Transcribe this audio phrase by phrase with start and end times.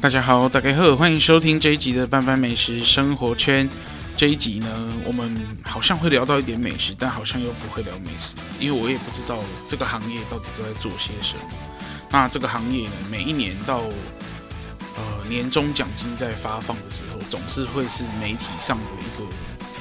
[0.00, 3.68] 大家好，大家好，欢迎收听这一集的班班美食生活圈。
[4.18, 5.32] 这一集呢，我们
[5.62, 11.42] 好像会聊到一点美食，但好像又不会聊美食，因为我也不知道这个行业到底都在做些什么。
[12.10, 13.78] 那这个行业呢，每一年到
[14.96, 19.24] 呃年终奖金在发放的时候，总是会是媒体上的一个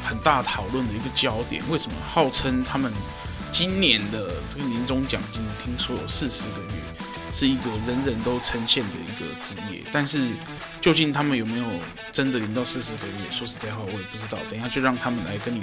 [0.07, 1.63] 很大讨论的一个焦点。
[1.71, 2.93] 为什么号称他们
[3.51, 6.73] 今年的这个年终奖金，听说有四十个月？
[7.29, 10.31] 是一个人人都称羡的一个职业，但是
[10.87, 11.65] 究竟他们有没有
[12.13, 13.29] 真的零到四十个月？
[13.29, 14.37] 说实在话，我也不知道。
[14.49, 15.61] 等一下就让他们来跟你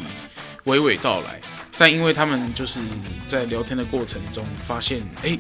[0.67, 1.41] 娓娓道来。
[1.79, 2.79] 但因为他们就是
[3.27, 5.39] 在聊天的过程中发现，哎，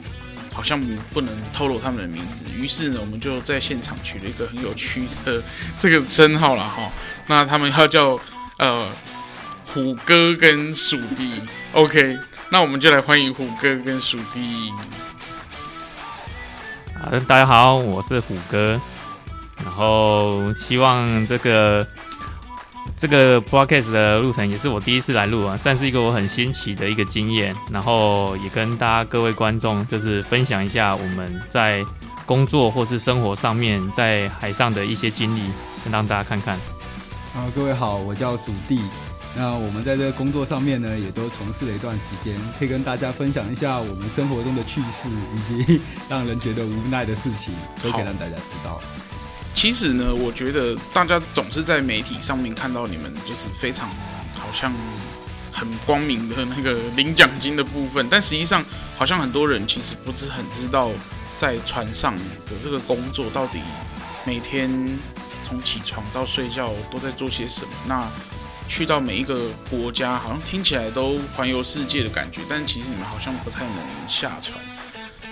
[0.54, 0.80] 好像
[1.12, 5.42] 不能透露他们的名字，于是呢，我们就在现场取了一个很有趣的
[5.78, 6.90] 这个称号了哈。
[7.26, 8.18] 那他们要叫
[8.58, 8.88] 呃
[9.66, 11.42] 虎哥跟鼠弟
[11.74, 12.18] ，OK？
[12.48, 14.72] 那我们就来欢迎虎哥跟鼠弟。
[17.28, 18.80] 大家好，我是虎哥，
[19.62, 21.86] 然后希望这个
[22.96, 31.84] 这个 podcast 的路程也是我第一次来录啊，算是一个我很新奇的一个经验，然后也跟大家各位观众就是分享一下我们在
[32.26, 35.40] 工作或是生活上面在海上的一些经历，
[35.82, 36.54] 先让大家看看。
[37.34, 38.80] 啊，各位好，我叫鼠弟。
[39.36, 47.52] 那我们在这个工作上面呢，也都从事了一段时间，可以跟大家分享一下我们生活中的趣事，以及让人觉得无奈的事情，
[47.82, 48.80] 都可以让大家知道。
[49.54, 53.88] 其实呢，我觉得大家总是在媒体上面看到你们，就是非常
[54.34, 54.70] 好像
[55.52, 58.62] 很光明的那个领奖金的部分，但实际上
[58.98, 60.90] 好像很多人其实不是很知道，
[61.36, 63.60] 在船上的这个工作到底
[64.26, 64.70] 每天
[65.44, 67.70] 从起床到睡觉都在做些什么。
[67.86, 68.10] 那
[68.66, 74.58] 去到每一个国家，好像听起来都环游世界的感觉，但其实你们好像不太能下船。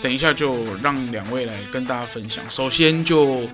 [0.02, 2.44] 等一下就让两位来跟大家分享。
[2.50, 3.48] 首先就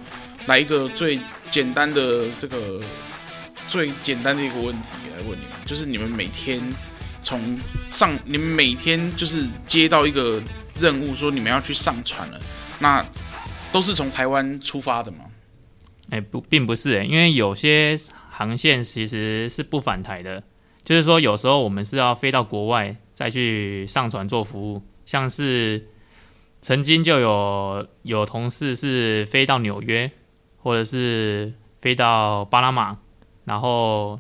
[0.47, 1.19] 来一个最
[1.51, 2.81] 简单的这个
[3.69, 6.61] 最简单的一个问题来问你们，就是你们每天
[7.23, 7.59] 从
[7.91, 10.43] 上，你们每天就是接到一个
[10.81, 12.41] 任务，说你们要去上船了，
[12.79, 13.05] 那
[13.71, 15.27] 都是从台湾出发的吗？
[16.11, 18.01] 哎，不，并不是，因为有些。
[18.31, 20.41] 航线其实是不返台的，
[20.85, 25.85] 就是说有时候我们是要飞到国外再去上船做服务，像是
[26.61, 30.11] 曾经就有有同事是飞到纽约，
[30.63, 32.99] 或者是飞到巴拿马，
[33.45, 34.19] 然后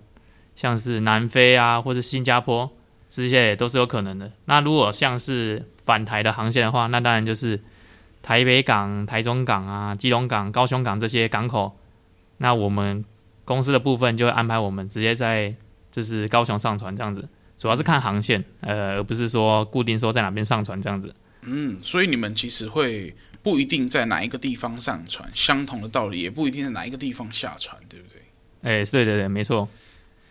[0.56, 2.70] 像是南非啊或者新加坡
[3.10, 4.30] 这些也都是有可能的。
[4.44, 7.60] 那如果像是返台的航线的话，那当然就是
[8.22, 11.76] 台北港、台中港啊、基隆港、高雄港这些港口，
[12.38, 13.04] 那我们。
[13.48, 15.54] 公司的部分就会安排我们直接在
[15.90, 17.26] 就是高雄上船这样子，
[17.56, 21.14] 主要是看航线，呃，而不是说固定说在哪边上船这样子。
[21.50, 28.22] 嗯，所以你们其实会不一定在哪一个地方上船，相同的道理也不一定在哪一个地方下船，对不对？
[28.62, 29.68] 哎，对对对，没错。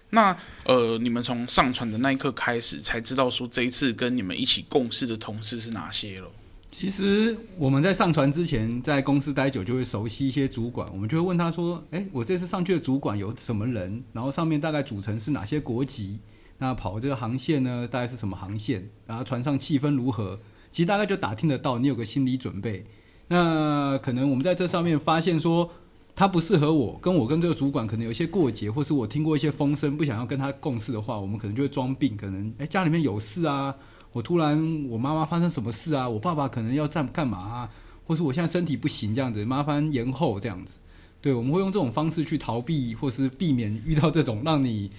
[0.10, 6.30] 那呃，你们从上船的那一刻开始，才知道说这一次跟你们一起共事的同事是哪些了。
[6.72, 14.04] 其实我们在上船之前，在公司待久就会熟悉一些主管，我们就会问他说：“诶，我这次上去的主管有什么人？
[14.14, 16.20] 然后上面大概组成是哪些国籍？
[16.60, 18.90] 那跑这个航线呢，大概是什么航线？
[19.06, 20.40] 然后船上气氛如何？
[20.70, 22.86] 其实大概就打听得到，你有个心理准备。
[23.30, 25.70] 那可能我们在这上面发现说
[26.16, 33.76] 他不适合我，跟我跟这个主管可能有一些过节，或是我听过一些风声，不想要跟他共事的话，我们可能就会装病，可能哎，家里面有事啊。”
[34.14, 36.08] 我突然，我妈妈发生什么事啊？
[36.10, 37.70] 我爸爸可能要干干嘛啊？
[38.06, 40.78] 或是我现在身体不行这样子，麻烦延后这样子。
[41.22, 44.90] 对，我们会用这种方式去逃避，或是避免遇到这种让你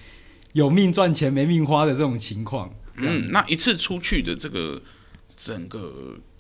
[0.53, 2.71] 有命赚钱没命花的这种情况。
[2.97, 4.83] 嗯，那一次出去的这个
[5.39, 5.93] 整个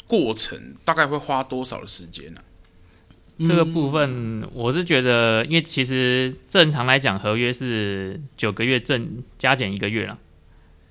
[0.07, 2.41] 过程大概会花多少的时间呢？
[2.41, 3.47] 啊？
[3.47, 10.19] 这个部分我是觉得，因为其实正常来讲，合约是九个月正加减一个月了。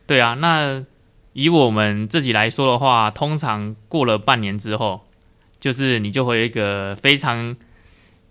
[0.06, 0.86] 对啊，那。
[1.34, 5.06] 以我们自己来说的话，通常过了半年之后，
[5.60, 7.56] 就是你就会有一个非常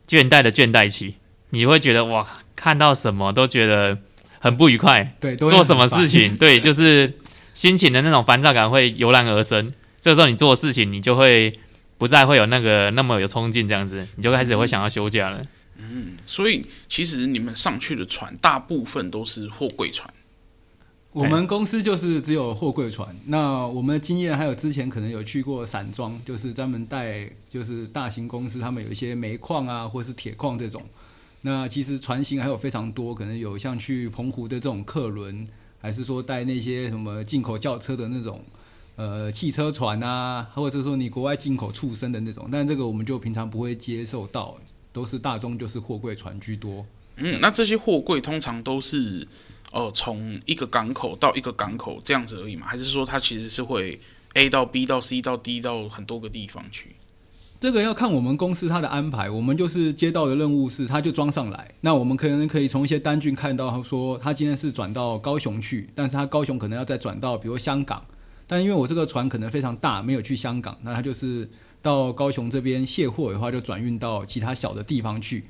[0.08, 1.14] 倦怠的倦怠期，
[1.50, 2.26] 你会觉得哇，
[2.56, 3.96] 看到什么都觉得
[4.40, 7.12] 很不愉快，对，做什么事情，对，就是
[7.56, 9.66] 心情的那种烦躁感会油然而生。
[9.98, 11.50] 这个时候你做事情，你就会
[11.96, 15.42] 不再会有那个那么有冲劲，这样子，你就开始会想要休假了。
[15.78, 20.12] 嗯，所以其实你们上去的船大部分都是货柜船。
[21.12, 23.16] 我们公司就是只有货柜船。
[23.24, 30.82] 那我们的经验还有之前可能有去过散装，就是专门带就是大型公司他们有一些煤矿啊，或是铁矿这种。
[31.40, 35.48] 那其实船型还有非常多，可能有像去澎湖的这种客轮，
[35.86, 38.44] 还是说带那些什么进口轿车的那种
[38.96, 42.48] 呃汽车船啊，或者说你国外进口畜生的那种。
[42.50, 44.58] 但这个我们就平常不会接受到，
[44.92, 46.84] 都是大宗就是货柜船居多。
[47.18, 49.28] 嗯，那这些货柜通常都是。
[49.72, 52.66] 呃，从一个港口到一个港口这样子而已嘛？
[52.66, 54.00] 还是说它其实是会
[54.34, 56.95] A 到 B 到 C 到 D 到很多个地方去？
[57.66, 59.28] 这个要看我们公司它的安排。
[59.28, 61.68] 我们就是接到的任务是，它就装上来。
[61.80, 68.00] 那我们可能可以从一些单据看到，他说他今天是转到高雄去，但是他高雄可能要再转到比如香港。
[68.46, 71.50] 但因为我这个船可能非常大，没有去香港，那他就是
[71.82, 75.42] 到高雄这边卸货的话，就转运到其他小的地方去，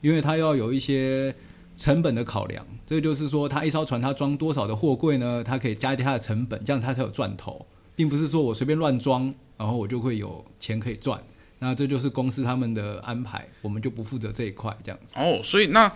[0.00, 1.34] 因为他要有一些。
[1.76, 5.42] 成本的考量，这个就是说，他一艘船它装多少的货柜呢？
[5.42, 7.66] 它可以加一点它的成本，这样它才有赚头，
[7.96, 9.22] 并不是说我随便乱装，
[9.56, 11.20] 然后我就会有钱可以赚。
[11.58, 15.18] 那这就是公司他们的安排，我们就不负责这一块，这样子。
[15.18, 15.90] 哦，所以那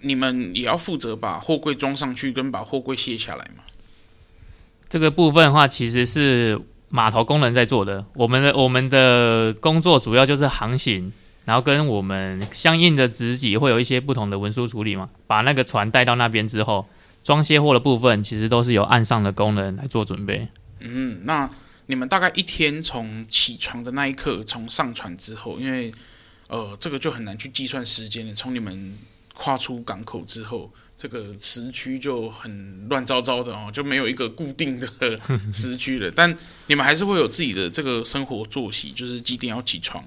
[0.00, 3.62] 你们也要负责把货柜装上去，跟把货柜卸下来嘛？
[4.88, 8.04] 这个部分的话，其实是码头工人在做的。
[8.14, 11.12] 我们的我们的工作主要就是航行。
[11.46, 16.86] 然后跟我们相应的职级会有一些不同的文书处理嘛，把那个船带到那边之后，
[17.24, 20.46] 装卸货的部分其实都是由岸上的工人来做准备。
[20.78, 21.50] 嗯，那
[21.90, 25.92] 你们大概一天从起床的那一刻，从上船之后，因为
[26.46, 28.32] 呃这个就很难去计算时间了。
[28.32, 28.96] 从你们
[29.34, 35.20] 跨出港口之后，这个时区就很乱糟糟的哦，就没有一个固定的
[35.52, 36.08] 时区了。
[36.10, 36.34] 但
[36.68, 40.04] 你们还是会有自己的这个生活作息，就是几点要起床。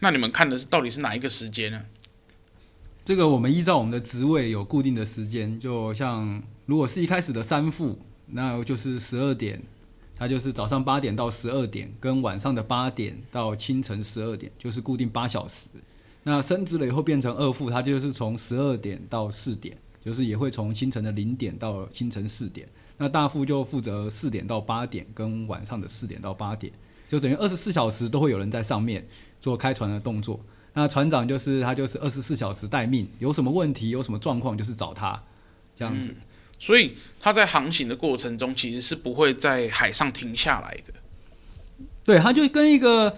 [0.00, 1.80] 那你们看的是到底是哪一个时间呢？
[3.04, 9.62] 这个我们依照我们的职位有固定的时间，就像如果是一开始的三副，那就是十二点，
[10.24, 15.68] 它就是早上八点到十二点，跟晚上的八点到清晨十二点，就是固定八小时。
[16.22, 22.66] 那升职了以后变成二副，它就是从十二点到四点，就是也会从清晨的零点到清晨四点。
[22.96, 26.72] 那大副就负责四点到八点，跟晚上的四点到八点，
[27.06, 29.06] 就等于二十四小时都会有人在上面。
[29.40, 30.40] 做开船的动作，
[30.72, 35.22] 那船长就是他，就是二十四小时待命，有什么问题，有什么状况，就是找他
[35.76, 36.16] 这样子。
[36.58, 40.92] 所以它在航行的过程中，其实是不会在海上停下来的。
[42.04, 43.16] 对，它就跟一个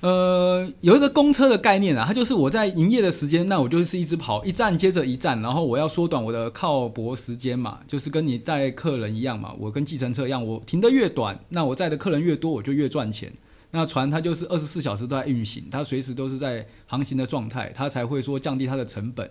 [0.00, 13.32] 呃有一个公车的概念啊，它就是我在营业的时间，那我就是一直跑，一站接着一站，然后我要缩短我的靠泊时间嘛，就是跟你带客人一样嘛，我跟计程车一样，我停得越短，那我载的客人越多，我就越赚钱。
[13.72, 19.28] 那船它就是二十四小时都在运行，它随时都是在航行的状态，它才会说降低它的成本，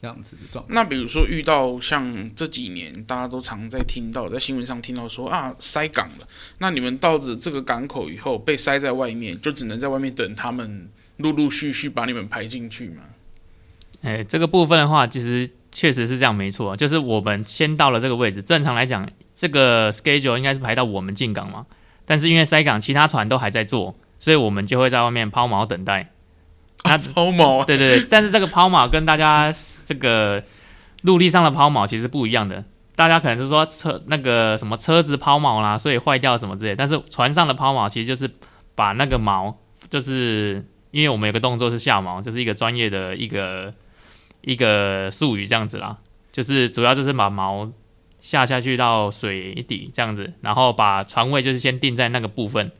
[0.00, 0.64] 这样子的。
[0.68, 6.28] 那比如说遇到像这几年大家都常在听到，在新闻上听到说啊塞港了，
[6.58, 13.02] 那你们到了这个港口以后被塞在外面，就只能在外面等他们陆陆续续把你们排进去吗？
[14.02, 21.66] 哎，这个部分的话，其实确实是这样，没错，就是我们先到了这个位置，正常来讲，这个 schedule 应该是排到我们进港嘛。
[22.06, 26.12] 但是因为塞港，其他船都还在做，所以我们就会在外面抛锚等待。
[26.82, 27.64] 啊， 抛锚？
[27.64, 29.52] 对对对，但是这个抛锚跟大家
[29.84, 30.44] 这个
[31.02, 32.64] 陆地上的抛锚其实不一样的。
[32.96, 36.74] 大家可能是说车那个什么车子抛锚啦，所以坏掉什么之类。
[36.74, 38.28] 但是船上的抛锚其实就是
[38.74, 39.54] 把那个锚，
[39.90, 43.72] 就是因为我们有个动作是下锚，就是一个专业的一个
[44.42, 45.98] 一个术语这样子啦，
[46.32, 47.70] 就是主要就是把锚。
[48.20, 52.72] 下下去到水底这样子，然后把船位就是先定在那个部分，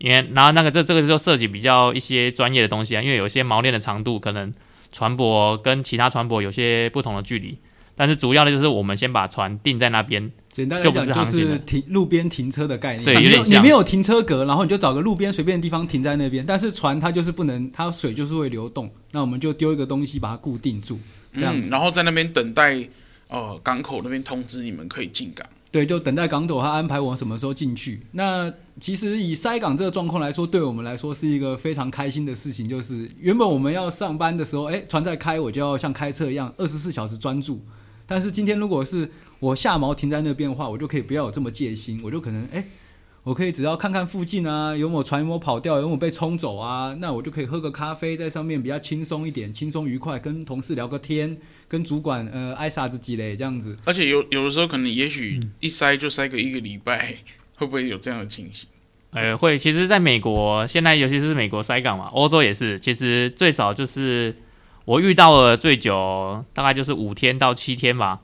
[0.00, 4.52] 因为然后那个这这个就涉及比较一些专业的东西啊，因为有些锚链的长度可能
[4.90, 7.56] 船舶跟其他船舶有些不同的距离，
[7.94, 20.98] 但是主要的就是我们先把船定在那边，简单来讲就是停路边停车的概念，对，有点像你没有停车格，然后你就找个路边随便的地方停在那边，但是船它就是不能，它水就是会流动，那我们就丢一个东西把它固定住，
[21.36, 22.88] 这样子，嗯，然后在那边等待。
[23.32, 25.46] 呃，港口那边通知你们可以进港。
[25.70, 28.00] 对，就等待港口他安排我什么时候进去。
[28.10, 32.68] 那其实以塞港这个状况来说，对我们来说是一个非常开心的事情。
[32.68, 37.60] 就是原本我们要上班的时候，哎，船在开，我就要像开车一样二十四小时专注。
[38.06, 42.64] 但是今天如果是我下锚停在那边的话，我就可以不要有这么戒心，我就可能哎。
[43.22, 51.36] 我可以只要看看附近啊，有没有船有没有跑掉，有没有被冲走啊，那我就可以喝个咖啡在上面比较轻松一点，轻松愉快，跟同事聊个天，
[51.68, 53.76] 跟主管呃挨啥子积累这样子。
[53.84, 57.16] 而且有有的时候可能也许一塞就塞个一个礼拜，
[57.60, 58.66] 会不会有这样的情形？
[59.10, 59.54] 呃，会。
[59.54, 64.34] 其实，在美国现在尤其是美国塞港嘛，欧洲也是，其实最少就是
[64.86, 68.20] 我遇到了最久大概就是五天到七天吧。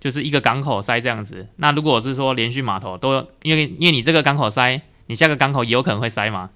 [0.00, 1.46] 就是一个港口塞这样子。
[1.56, 6.50] 那如果是说连续码头都因为因为你这个港口塞，你下个港口也有可能会塞嘛。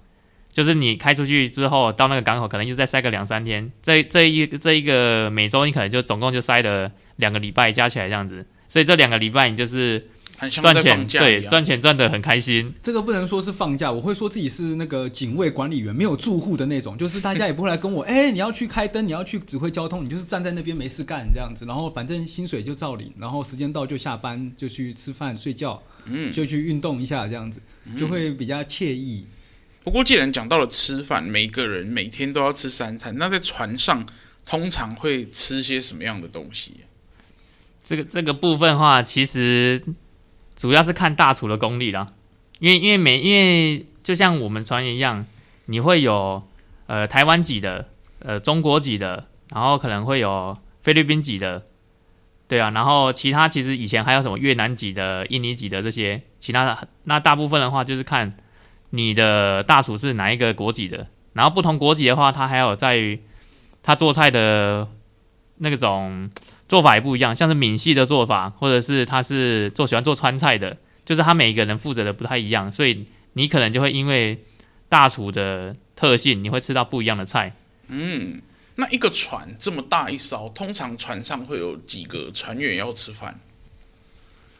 [0.51, 3.71] 就是你开出去之后到那个港口，可能就再塞个两三天。
[3.81, 8.45] 这这一这一个每周你可能就总共就塞了两个礼拜，加起来这样子。
[8.67, 10.09] 所以这两个礼拜你就是。
[10.49, 12.73] 赚钱对，赚钱赚的很开心。
[12.81, 27.61] 这个不能说是放假，我会说自己是那个警卫管理员，没有住户的那种，就是大家也不会来跟我， 哎，你要去开灯，你要去指挥交通，你就是站在那边没事干这样子，然后反正薪水就照领，然后时间到就下班就去吃饭睡觉，嗯，就去运动一下这样子，
[27.97, 29.25] 就会比较惬意。
[29.83, 34.05] 不过既然讲到了吃饭，每个人每天都要吃三餐，那在船上
[34.45, 36.73] 通常会吃些什么样的东西？
[37.83, 39.83] 这个这个部分的话，其实。
[40.63, 42.07] 主要是看大厨的功力啦，
[42.59, 45.25] 因为因为每因为就像我们船员一样，
[45.65, 46.41] 你会有
[46.87, 47.89] 呃台湾籍的，
[48.19, 51.63] 呃中国籍的，然后可能会有菲律宾籍的，
[52.47, 58.37] 对啊，然后其他其实以前还有什么越南籍的、印尼籍的这些，其他的那大部分的话就是看
[58.91, 63.21] 你的大厨是哪一个国籍的，然后不同国籍的话，他还有在于
[63.81, 64.87] 他做菜的
[65.57, 66.31] 那种。
[66.67, 74.43] 做法也不一样，像是闽系的做法，或者是他是做喜欢做川菜的，就是他每一个人负责的不太一样，所以你可能就会因为
[74.89, 77.55] 大厨的特性，你会吃到不一样的菜。
[77.89, 78.41] 嗯，
[78.75, 83.39] 那一个船这么大一艘，通常船上会有几个船员要吃饭？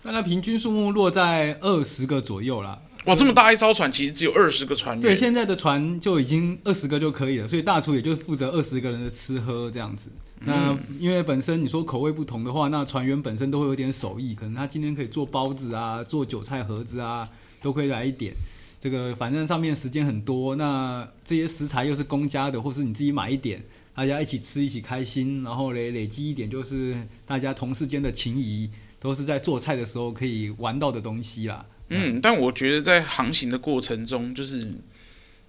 [0.03, 2.81] 大概平均数目落在二十个左右啦。
[3.05, 5.01] 哇，这么大一艘船，其实只有二十个船员。
[5.01, 10.11] 对，现在的船就已经二十个就可以了，所以大厨也就负责二十个人的吃喝这样子。
[10.45, 17.29] 那因为本身你说口味不同的话，那船员本身都会有点手艺，可能他今天可以做包子啊，做韭菜盒子啊，
[17.61, 18.33] 都可以来一点。
[18.79, 23.63] 这个反正上面时间很多，那这些食材又是公家的，或是你自己买一点，
[23.95, 26.95] 大家一起吃一起开心，然后累累积一点，就是
[27.25, 28.69] 大家同事间的情谊，
[28.99, 31.65] 都是在做菜的时候可以玩到的东西啦。
[31.89, 34.73] 嗯，但我觉得在航行的过程中，就是。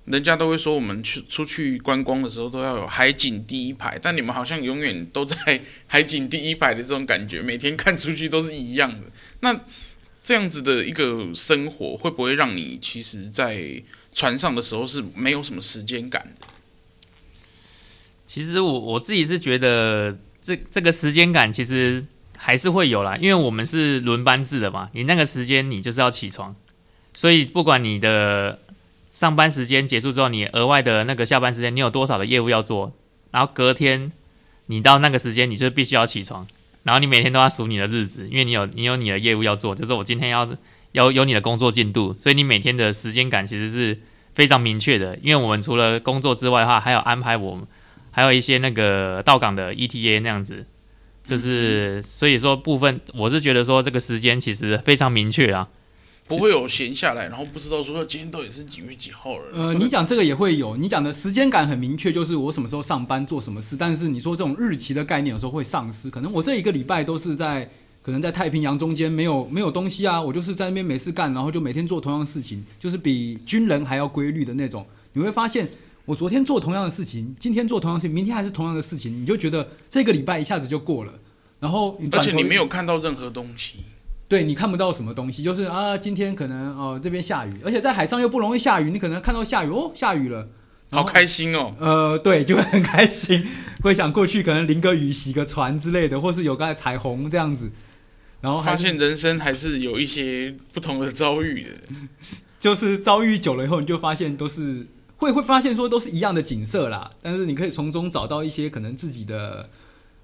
[0.06, 5.36] 人家都会说，我们去出去观光的时候都要有海景第一排，但你们好像永远都在
[5.86, 9.06] 海景第一排的这种感觉，每天看出去都是一样的。
[9.40, 9.58] 那
[10.22, 13.82] 这样子的一个生活，会不会让你其实，在
[14.12, 16.46] 船上的时候是没有什么时间感的？
[18.26, 22.04] 其实我我自己是觉得，这这个时间感其实
[22.36, 26.54] 还是会有啦，因为我们是轮班制的嘛，你那个时间你就是要起床，
[27.14, 28.58] 所以不管你的。
[29.14, 32.92] 上班时间结束之后，你额外的那个下班时间，你有多少的业务要做？
[33.30, 34.10] 然后隔天
[34.66, 36.44] 你到那个时间，你就必须要起床，
[36.82, 40.48] 然后你每天都要数你的日子，因为你有你有你的业务要做，就是我今天要
[40.90, 44.00] 要有你的工作进度，所以你每天的时间感其实是
[44.34, 45.16] 非常明确的。
[45.22, 47.64] 因为我们除了工作之外的话，还有安排我们
[48.10, 50.66] 还有一些那个到岗的 ETA 那样子，
[51.24, 55.68] 就是所以说部分我是觉得说这个时间其实非常明确啊。
[56.26, 59.44] 不会有闲下来，然后不知道说今天到底是几月几号了。
[59.52, 63.76] 呃，你讲这个也会有，你讲的时间感很明确，就是我什么时候上班做什么事。
[63.76, 67.70] 但是你说这种日期的概念有时候会丧失，可能我这一个礼拜都是在
[68.02, 74.86] 可能在太平洋中间没有没有东西啊，我就是在那边没事干，然后就每天做同样的事情，就是比军人还要规律的那种。
[75.12, 75.68] 你会发现，
[76.06, 81.12] 我昨天做同样的事情，今天做同样的事情，明天还是同样的事情，你就觉得这个礼拜一下子就过了，
[81.60, 83.76] 然后而且你没有看到任何东西。
[84.26, 90.48] 对，你看不到什么东西，就是啊，今天可能哦这边下雨，而且在海上又不容易下雨，你可能看到下雨哦，下雨了，
[90.90, 91.74] 好开心哦。
[91.78, 93.46] 呃，对，就会很开心，
[93.82, 97.70] 会想过去可能淋个雨、洗个船之类的，或是有个彩虹这样子，
[98.40, 101.70] 然后发现人生还是有一些不同的遭遇的，
[102.58, 104.86] 就是遭遇久了以后，你就发现都是
[105.18, 109.68] 会会发现说都是一样的景色啦，但是你可以从中找到一些可能自己的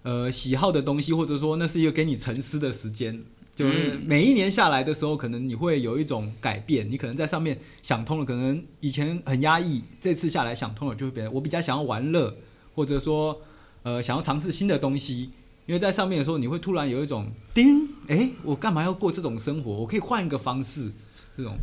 [0.05, 3.23] 呃喜好的东西，或者说那是一个给你沉思的时间。
[3.61, 12.35] 就是每一年下来的时候，可能你会有一种改变，你可能在上面想通了，可能以前很压抑，这次下来想通了，就会变得我比较想要玩乐，
[12.75, 13.39] 或者说
[13.83, 15.31] 呃想要尝试新的东西。
[15.67, 19.71] 因为在上面的时候，你会突然有一种叮，哎，我干嘛要过这种生活？
[19.71, 20.91] 我可以换一个方式，
[21.37, 21.59] 这种。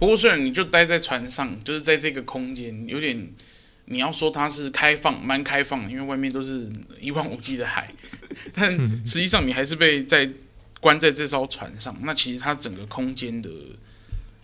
[0.00, 3.28] 不过虽然你就待在船上，就是在这个空间，有点
[3.84, 6.66] 你要说它是开放，蛮开放的，因为外面都是
[6.98, 7.88] 一望无际的海，
[8.54, 8.72] 但
[9.04, 10.30] 实际上你还是被在。
[10.80, 13.50] 关在这艘船上，那其实它整个空间的，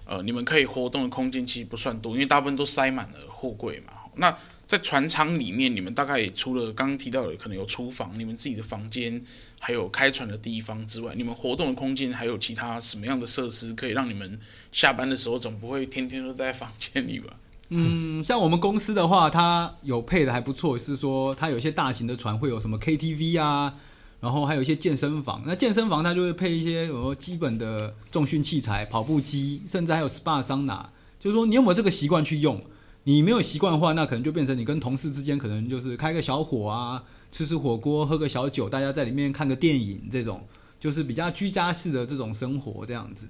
[0.06, 3.92] 呃，你们可以活动的空间其实不算多，因为大部分都塞满了货柜嘛。
[4.16, 4.36] 那
[4.66, 9.22] 在船舱里面，你们大概除了刚刚提到的可能有厨房、你们自己的房间，
[9.60, 14.38] 还有开船的地方之外，你们活动的空间还有其他什么样的设施可以让你们
[14.70, 17.34] 下班的时候总不会天天都在房间里吧？
[17.68, 23.74] 嗯，像我们公司的话，它有配的还不错，是说它有些大型的船会有什么 KTV 啊。
[24.22, 25.42] 然后还有一些健身房。
[25.44, 30.88] 那健身房它就会配一些呃基本的重训器材、跑步机，甚至还有 SPA 桑拿。
[31.18, 32.62] 就是说，你有没有这个习惯去用？
[33.04, 37.02] 你没有习惯的话，那可能就变成你跟同事之间可能就是开个小火啊，
[37.32, 40.46] 吃吃火锅，喝个小酒，大家在里面看个电影，这种
[40.78, 43.28] 就是比较居家式的这种生活这样子。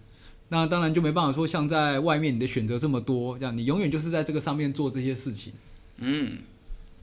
[0.49, 5.55] 那当然就没办法说像在外面你的选择这么多，这样你永远就是在这个上面做这些事情。
[5.97, 6.41] 嗯，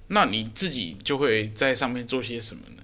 [0.09, 2.83] 那你自己就会在上面做些什么呢？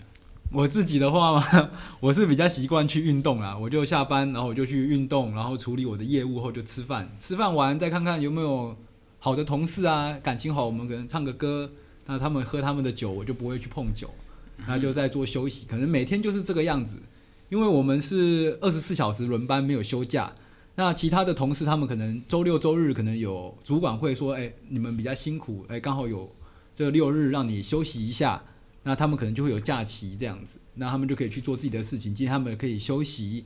[0.55, 1.69] 我自己的话嘛，
[1.99, 3.57] 我是比较习惯去运动啦。
[3.57, 7.13] 我就下班，然后我就去运动，然后处理我的业务后就吃饭。
[7.19, 8.73] 吃饭完再看看有没有
[9.19, 11.69] 好的同事啊，感情好，我们可能唱个歌。
[12.05, 14.09] 那他们喝他们的酒，我就不会去碰酒。
[14.65, 17.01] 那就在做休息，可能每天就是这个样子。
[17.49, 20.31] 因为我们是二十四小时轮班，没有休假。
[20.75, 26.31] 那其他的同事他们可能周六周日可能有主管会说，哎，你们比较辛苦，哎，刚好有
[26.73, 28.41] 这六日让你休息一下。
[28.87, 32.13] 那他们可能就会有假期这样子，那他们就可以去做自己的事情。
[32.13, 33.43] 今天他们可以休息，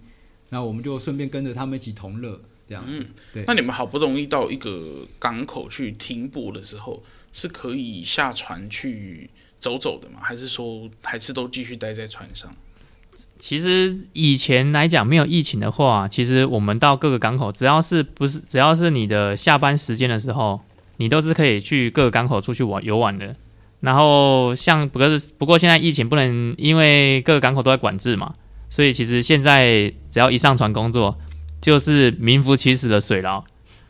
[0.49, 3.05] 那我们就顺便跟着他们一起同乐这样子。
[3.33, 3.45] 对。
[3.47, 9.29] 那你们好不容易到一个港口去停泊的时候，是可以下船去
[9.61, 10.19] 走走的吗？
[10.21, 12.53] 还是说还是都继续待在船上？
[13.37, 20.59] 其实以前来讲没有疫情的话，其实我们到各个港口，只要是不是只要是你的下班时间的时候，
[20.97, 23.33] 你都是可以去各个港口出去玩游玩的。
[23.81, 28.33] 然后像不过是不过现在疫情不能，因为各个港口都在管制嘛，
[28.69, 31.17] 所以其实现在只要一上船工作，
[31.61, 33.43] 就是名副其实的水牢，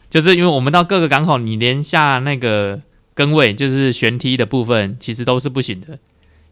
[0.10, 2.80] 就是因为我们到各个港口，你连下那个
[3.16, 5.98] 更位，就是舷梯的部分，其实都是不行的，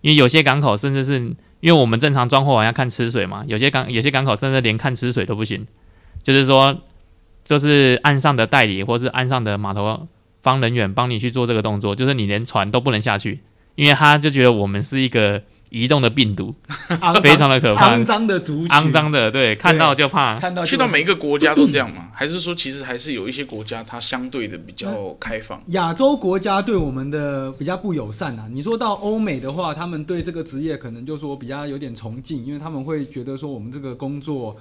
[0.01, 1.19] 因为有些港口甚至是
[1.59, 5.67] 因为我们正常装货完要看吃水嘛，有些港有些港口甚至连看吃水都不行，
[6.23, 6.75] 就是说，
[7.45, 10.07] 就是岸上的代理或是岸上的码头。
[10.47, 13.41] 帮人员帮你去做这个动作，就是你连船都不能下去，
[13.75, 16.55] 因为他就觉得我们是一个移动的病毒，
[17.21, 20.35] 非常的可怕，肮脏的族群，肮脏的，对，看到就怕。
[20.35, 22.07] 看到去到每一个国家都这样吗？
[22.15, 25.61] 还是说其实还是有一些国家它相对的比较开放？
[25.67, 28.47] 亚洲国家对我们的比较不友善啊。
[28.49, 34.55] 你说到欧美的话，他们对这个职业可能就说比较有点崇敬，因为他们会觉得说我们这个工作。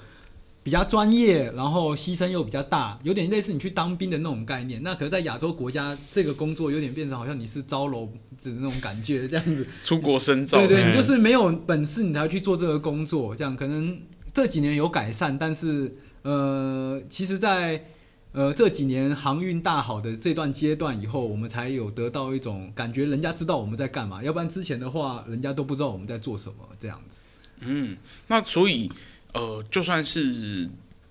[0.67, 4.83] 比较专业，然后牺牲又比较大，有点类似你去当兵的那种概念。
[4.83, 9.65] 那可是，在亚洲国家，这个工作有点变成好像你是招楼子的那种感觉，这样子。
[9.85, 10.59] 出国深造。
[10.59, 13.33] 对对，你就是没有本事，你才会去做这个工作。
[13.37, 13.97] 这样可能
[14.35, 17.85] 这几年有改善，但是呃，其实在，在
[18.33, 24.21] 呃这几年航运大好的这段阶段以后，我们才有得到一种感觉，人家知道我们在干嘛。
[24.21, 27.21] 要不然之前的话，人家都不知道我们在做什么这样子。
[27.61, 28.91] 嗯，那所以。
[29.37, 30.67] 呃，就算是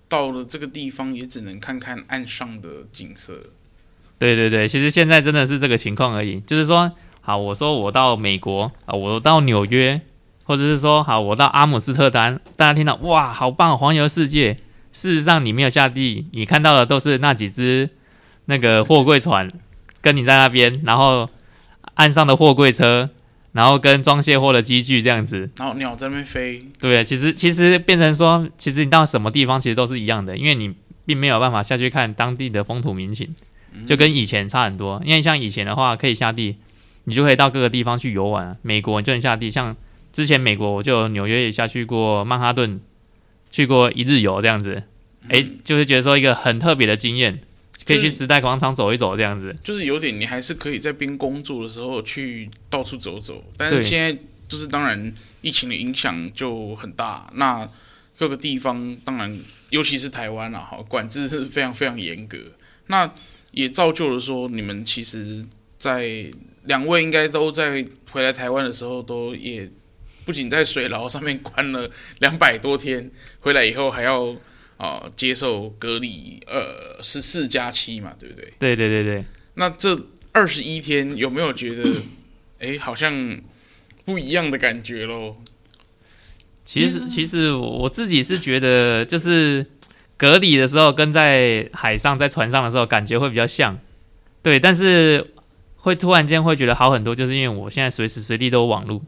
[0.08, 3.34] 到了这个地方，也只能看看岸上的景色。
[4.18, 6.40] 对对对，其实现在真的是这个情况而已。
[6.40, 10.00] 就是说，好，我说我到美国啊，我到纽约，
[10.42, 14.56] 或者是说，好，我到阿姆斯特丹，大家听到哇，好棒，环游世界。
[14.90, 17.90] 事实上，你没有下地，你看到的都是那几只
[18.46, 19.48] 那个货柜船
[20.00, 21.30] 跟你在那边，然后
[21.94, 23.10] 岸上的货柜车。
[23.56, 26.60] 然后跟装卸货的机具这样子，然后鸟在那边飞。
[26.78, 30.74] 对，其实其实变成说，其实你到什么地方其实都是一样的，因为你
[31.06, 33.34] 并没有办法下去看当地的风土民情，
[33.86, 35.00] 就跟以前差很多。
[35.06, 36.56] 因为像以前的话，可以下地，
[37.04, 38.58] 你就可以到各个地方去游玩。
[38.60, 39.74] 美国你就能下地，像
[40.12, 42.78] 之前美国我就纽约也下去过曼哈顿，
[43.50, 44.82] 去过一日游这样子，
[45.28, 47.40] 诶，就是觉得说一个很特别的经验。
[47.86, 53.44] 可以去时代广场走一走，这样子就是有点，你还是可以在边工作的时候去到处走走。
[53.56, 57.68] 但是现在就是当然疫情的影响就很大，那
[58.18, 59.38] 各个地方当然
[59.70, 62.36] 尤其是台湾啊，哈，管制是非常非常严格。
[62.88, 63.08] 那
[63.52, 65.46] 也造就了说，你们其实，
[65.78, 66.26] 在
[66.64, 69.70] 两位应该都在回来台湾的时候，都也
[70.24, 74.34] 不仅在水牢上面关了两百多天，回来以后还要。
[74.78, 78.52] 啊、呃，接受隔离，呃，十四加七嘛，对不对？
[78.58, 79.24] 对对对对。
[79.54, 79.98] 那这
[80.32, 81.90] 二十一天有没有觉得，
[82.60, 83.40] 哎，好像
[84.04, 85.38] 不一样的感觉喽？
[86.62, 89.64] 其实，其实我自己是觉得，就是
[90.18, 93.78] 隔离的时候跟在海上、在船上的时候，感觉会比较像。
[94.42, 95.24] 对，但是
[95.76, 99.00] 会突然间会觉得好很多，就是因为我现在随时随地都有网络。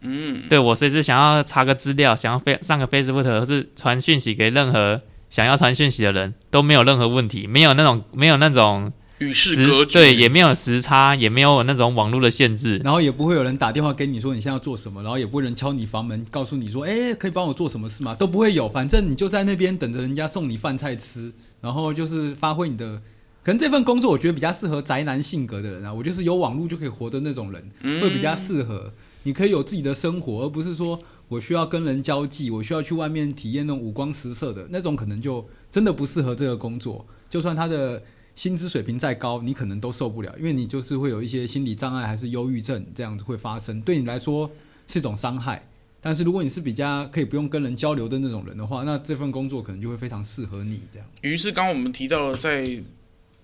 [0.00, 0.44] 嗯。
[0.48, 5.02] 对，我随时想要查个资料，想要飞上个 Facebook，或是传讯息给任何。
[5.30, 18.14] 想要传讯息的人都没有任何问题，没有那种没有那种与世隔绝，对，也没有时差，也没有那种网络的限制，然后也不会有人打电话给你说你现在要做什么，然后也不会人敲你房门告诉你说，哎，可以帮我做什么事吗？
[18.14, 23.00] 都不会有，反正你就在那边等着人家送你饭菜吃，然后就是发挥你的，
[23.44, 30.98] 可能这份工作我觉得比较适合宅男性格的人啊，我就是有网络就可以活的那种人，会比较适合，你可以有自己的生活，而不是说。
[31.30, 37.06] 我需要跟人交际，我需要去外面体验那种五光十色的那种，可能就真的不适合这个工作。
[37.28, 38.02] 就算他的
[38.34, 44.50] 薪资水平再高，你可能都受不了，因为你就是会有一些心理障碍，还是忧郁症这样子会发生，对你来说
[44.88, 45.64] 是一种伤害。
[46.00, 51.06] 但是如果你是比较可以不用跟人交流的那种人的话，那这份工作可能就会非常适合你这样。
[51.20, 52.82] 于是刚刚我们提到了，在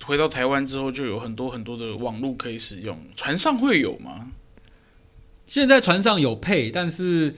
[0.05, 4.33] 回到台湾之后，就有很多很多的网络可以使用，船上会有吗？
[5.47, 7.37] 现在船上有配，但是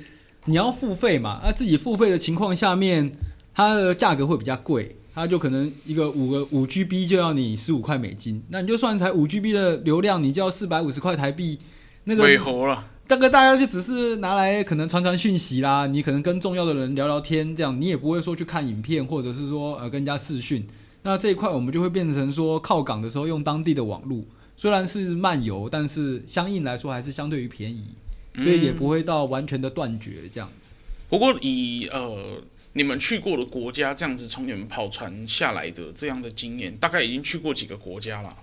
[0.48, 1.38] 你要付费嘛？
[1.42, 3.12] 那、啊、自己付费的情况下面，
[3.54, 11.58] 它的价格会比较贵，它就可能一个五个五 GB 就要你十五块美金，那你就算才五 GB 的流量，你就要四百五十块台币，
[12.04, 12.82] 那个尾活了。
[13.06, 20.66] 这个大家就只是拿来可能传传讯息啦，你可能跟重要的人聊聊天，这样你也不会说去看影片，或者是说呃跟人家视讯。
[21.02, 24.24] 那这一块我们就会变成说靠港的时候用当地的网络，
[24.56, 27.94] 虽然是漫游，但是相应来说还是相对于便宜，
[28.38, 30.74] 所以也不会到完全的断绝这样子。
[30.74, 32.40] 嗯、不过以呃
[32.72, 38.36] 你们去过的国家这样子从你们跑船下来的这样的经验，大概已经去过几个国家了？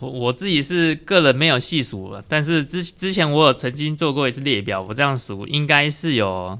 [0.00, 6.58] 我我自己是个人没有细数了，但是之之前我有曾经做过一次列表，我这样数应该是有，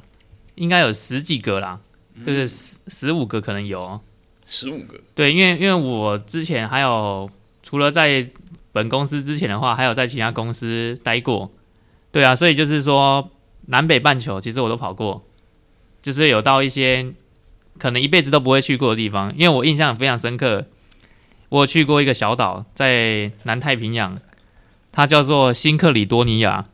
[0.55, 1.81] 应该有十几个啦，
[2.15, 4.01] 嗯、就是十十五个可能有，
[4.47, 5.01] 十五个。
[5.15, 7.29] 对，因为因为我之前还有
[7.65, 8.29] 除了在
[8.71, 11.51] 本公司之前的话，还有在其他公司待过，
[12.16, 13.31] 对啊，所以就是说
[13.66, 15.22] 南北半球其实我都跑过，
[16.00, 17.12] 就是有到一些
[17.76, 20.64] 可能一辈子都不会去过的地方，因为我印象非常深刻。
[21.50, 24.18] 我有去过一个小岛，在南太平洋，
[24.92, 26.64] 它叫做新克里多尼亚。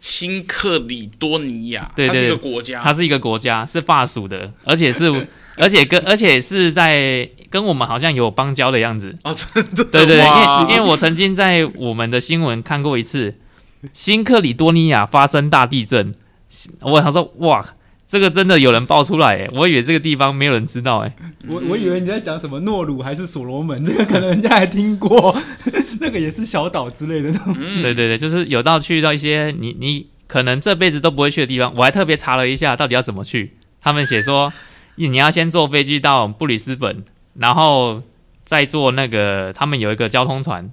[0.00, 9.14] 新克里多尼亚，对，对对，它是一个国家，它是一个国家，是法属的，而且是，而且跟，而且是在跟我们好像有邦交的样子。
[9.24, 9.84] 哦，真的？
[9.84, 13.34] 对对对，因为因为我曾经在我们的新闻看过一次，
[13.92, 16.14] 新克里多尼亚发生大地震，
[16.80, 17.74] 我想说，哇。
[18.10, 21.12] 这个真的有人爆出来诶，我以为这个地方没有人知道诶。
[21.46, 25.36] 我我以为你在讲什么诺鲁还是所罗门，这个可能人家还听过，
[26.00, 27.82] 那个也是小岛之类的东西。
[27.82, 33.52] 对对对，就是有到去到一些你你可能这辈子都不会去的地方，我还特别查了一下到底要怎么去。
[33.82, 34.50] 他们写说，
[34.96, 38.02] 你要先坐飞机到布里斯本，然后
[38.42, 40.70] 再坐那个他们有一个交通船，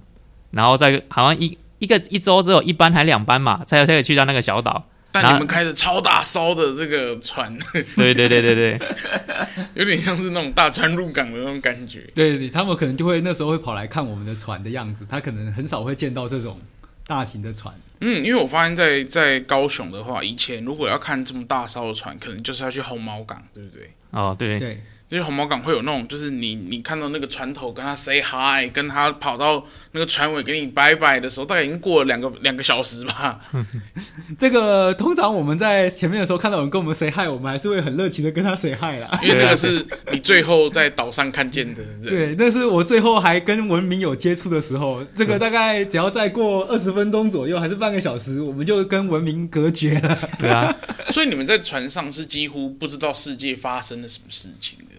[0.52, 4.84] 然后再好像一一个一周只有一班还两班嘛，才有可以去到那个小岛。
[5.12, 7.56] 但你们开着超大艘的这个船，
[7.94, 8.80] 对对对对对，
[9.74, 12.04] 有点像是那种大船入港的那种感觉。
[12.12, 16.60] 对对，他们可能就会那时候会跑来看我们的船的样子，他可能很少会见到这种
[17.06, 17.72] 大型的船。
[18.00, 23.90] 嗯，因为我发现在，在在高雄的话，以前如果要看这么大艘的船，可能就是要去红毛港，对不对？
[24.10, 24.82] 哦，对对。
[25.08, 33.40] 就是红毛港会有那种，就是你你看到那个船头跟他 say hi，跟他跑到那个船尾给你拜拜的时候，大概已经过了两个两个小时吧。
[34.36, 39.20] 这个通常我们在前面的时候看到有人跟我们 say hi，我们还是会很热情的跟他 say hi 啦。
[39.22, 42.02] 因为那个是你最后在岛上看见的人。
[42.02, 45.04] 对，那是我最后还跟文明有接触的时候。
[45.14, 50.18] 这个大概只要再过二十分钟左右，还是半个小时，我们就跟文明隔绝了。
[50.40, 50.74] 对啊，
[51.10, 54.95] 所以你们在船上是几乎不知道世界发生了什么事情的。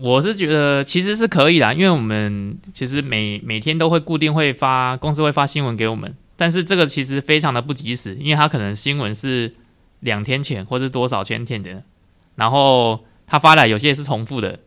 [0.00, 9.52] 我是觉得其实是可以啦，因为我们其实每每天都会固定会发，公司会发新闻给我们，但是这个其实非常的不及时，因为他可能新闻是
[10.00, 11.84] 两天前或是多少天前的，
[12.34, 14.58] 然后他发来有些是重复的，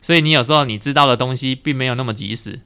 [0.00, 2.60] 所以你有时候你知道的东西并没有那么及时。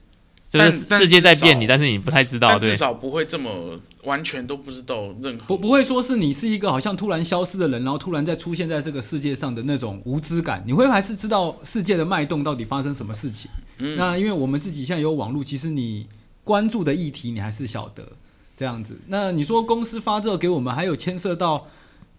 [0.49, 5.45] 就是世界在变你，但是你不太知道，对，至少不会这么完全都不知道任何。
[5.45, 10.63] 不不会说是你是一个好像突然消失的人，然后突然再出现在这个世界上的那种无知感。
[10.65, 13.51] 你会还是知道世界的脉动到底发生什么事情。
[13.77, 16.07] 嗯，那因为我们自己现在有网络，其实你
[16.43, 18.13] 关注的议题你还是晓得
[18.57, 18.99] 这样子。
[19.05, 21.67] 那你说公司发这个给我们，还有牵涉到。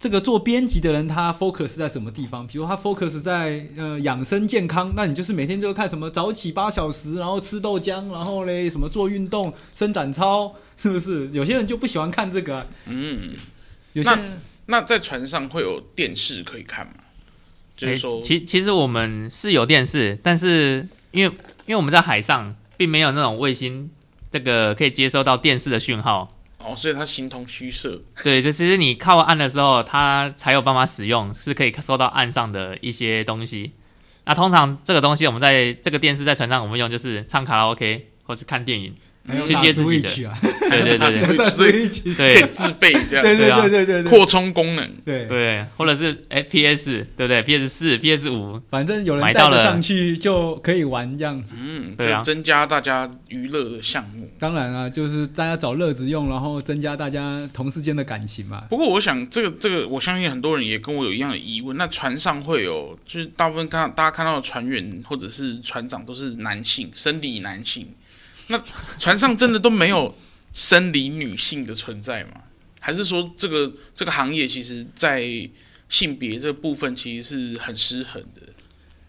[0.01, 2.47] 这个做编辑的人，他 focus 在什么地方？
[2.47, 11.29] 比如他 focus 在呃养生健康，那你就是每天就看什么早起八小时，然后吃豆浆，然后嘞什么做运动、伸展操，是不是？
[11.31, 12.65] 有些人就不喜欢看这个啊。
[12.87, 13.35] 嗯，
[13.93, 16.93] 有些人那，那在船上会有电视可以看吗？
[17.77, 21.31] 就是说，欸、其其实我们是有电视，但是因为
[21.67, 23.91] 因为我们在海上，并没有那种卫星，
[24.31, 26.27] 这个可以接收到电视的讯号。
[26.65, 28.01] 哦，所以它形同虚设。
[28.23, 33.73] 对，就其实你靠岸的时候，它才有办法使用，是可以收到岸上的一些东西。
[34.25, 38.95] 那通常这个东西，我们在这个电视在船上我们用，就是唱卡拉 OK 或是看电影。
[39.45, 40.31] 去接自己的，
[40.69, 45.25] 对对对对， 所以可以自备这样，对对对对对，扩充功能，对。
[45.25, 54.27] 对，或者是 FPS，对不对？PS 四、PS 五，反正有人带了上去就可以玩这样子，嗯，就增加大家娱乐的项目。
[54.39, 58.63] 当然啊，就是大家找乐子用，然后增加大家同事间的感情嘛。
[58.69, 61.77] 不过我想，这个这个，我相信很多人也跟我有一样的疑问。
[61.77, 67.87] 那船上会有，就是大部分看大家看到的船员或者是船长都是男性，生理男性。
[68.47, 68.61] 那
[68.99, 70.15] 船上真的都没有
[70.53, 72.31] 生理女性的存在吗？
[72.79, 75.23] 还是说这个这个行业其实，在
[75.87, 78.41] 性别这部分其实是很失衡的？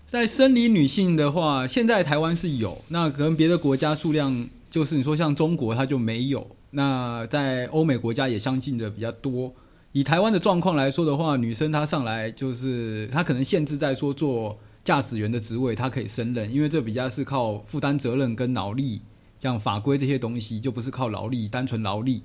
[0.05, 6.57] 在生理女性的话，现在台湾是有，那可能别的国家数量就是你说像中国它就没有。
[6.73, 9.55] 那在欧美国家也相近的比较多。
[9.93, 19.01] 以台湾的状况来说的话，女生她上来就是她可能限制在说做驾驶员的职位，她可以胜任，因为这比较是靠负担责任跟脑力。
[19.43, 22.23] 像法规这些东西就不是靠劳力，单纯劳力。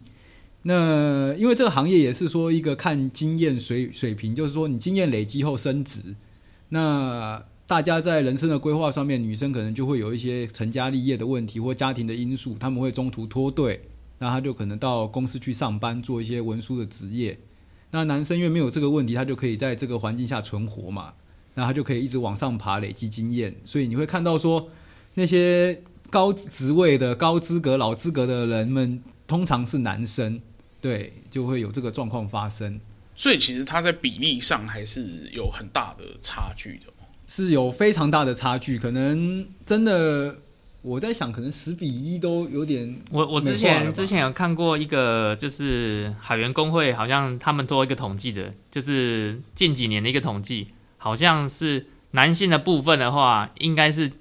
[0.62, 6.16] 那因为这个行业也是说一个看经验水水平，就是说你经验累积后升职。
[6.70, 13.82] 那大家在人生的规划上面，女生可能就会有一些成家立业的问题或家庭的因素，他们会中途脱队，
[14.20, 17.40] 那他就可能到公司去上班做一些文书的职业。
[17.90, 21.16] 那男生因为没有这个问题，他就可以在这个环境下存活嘛，
[21.56, 23.56] 那他就可以一直往上爬，累积经验。
[23.64, 24.70] 所以你会看到说
[25.16, 25.82] 那些。
[26.10, 30.40] 高职位的、高资格、老资格的人们，通常是男生，
[30.80, 32.80] 对，就会有这个状况发生。
[33.16, 36.86] 所以，其实他在比例上还是有很大的差距的，
[37.28, 38.78] 是有非常大的差距。
[38.78, 40.38] 可能真的，
[40.82, 43.02] 我在想，可能十比一都有点。
[43.12, 50.68] 我我之前之前有看过一个，就是海员工会，好像他们做一个统计的，就是近几年的一个统计，
[50.98, 54.12] 好像是男性的部分的话，应该是。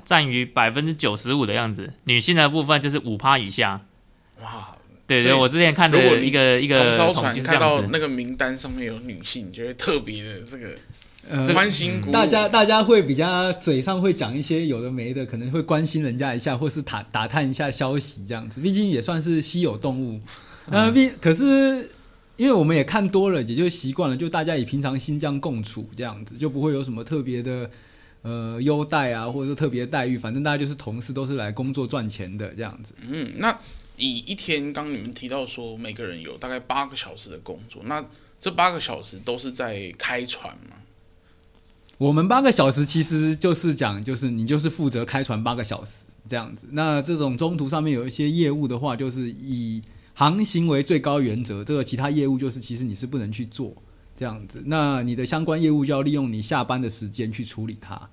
[0.00, 3.80] 占于百分之九十五的样子，女性的部分就是五趴以下。
[4.40, 4.76] 哇，
[5.06, 7.40] 对对，我之前看的一个一个统计。
[7.40, 10.70] 看到那个名单上面有女性，就会特别的这个
[11.28, 12.10] 呃关心、嗯。
[12.10, 18.60] 大家大家会比较嘴上会讲一些有的没的，可能会关心人家一下，或是打打探一下消息这样子。
[18.60, 20.20] 毕竟也算是稀有动物。
[20.70, 21.90] 呃，毕可是
[22.36, 27.70] 因为我们也看多了，也就习惯了，就大家以平常心这样共处这样子，就不会有什么特别的。
[28.22, 32.94] 呃，优待啊，或者是特别待遇，反正大家就是同事，都是来工作赚钱的这样子。
[33.00, 33.58] 嗯，那
[33.96, 38.04] 以一天，刚你们提到说每个人有大概八个小时的工作，那
[38.40, 40.76] 这八个小时都是在开船吗？
[41.98, 46.68] 我们八个小时其实就是讲，就是你就是负责开船八个小时这样子。
[46.72, 49.82] 那这种中途上面有一些业务的话，就是以
[50.14, 53.72] 航行为最高原则，这个其他业务就是其实你是不能去做。
[54.16, 58.08] 这样子，那你的相关业务就要利用你下班的时间去处理它。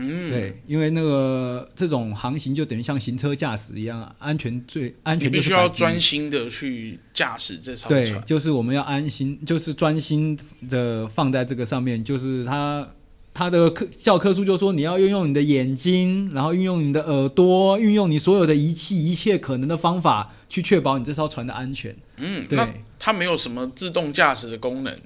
[0.00, 5.28] 嗯，对，因为那个这种航行就等于像行车驾驶一样，安全最安全。
[5.28, 8.04] 你必须要专心的去驾驶这艘船。
[8.04, 10.38] 对，就是我们要安心，就是专心
[10.70, 12.04] 的放在这个上面。
[12.04, 12.88] 就是他
[13.34, 21.96] 他的课教科书就说，你要运用你的眼睛，然后运用你的耳朵，运用你所有的仪器，一切可能的方法去确保你这艘船的安全。
[22.18, 22.68] 嗯，对，那
[23.00, 24.96] 它没有什么自动驾驶的功能。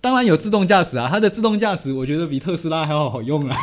[0.00, 3.56] 当然有自动驾驶啊，它的自动驾驶我觉得比特斯拉还要好用啊。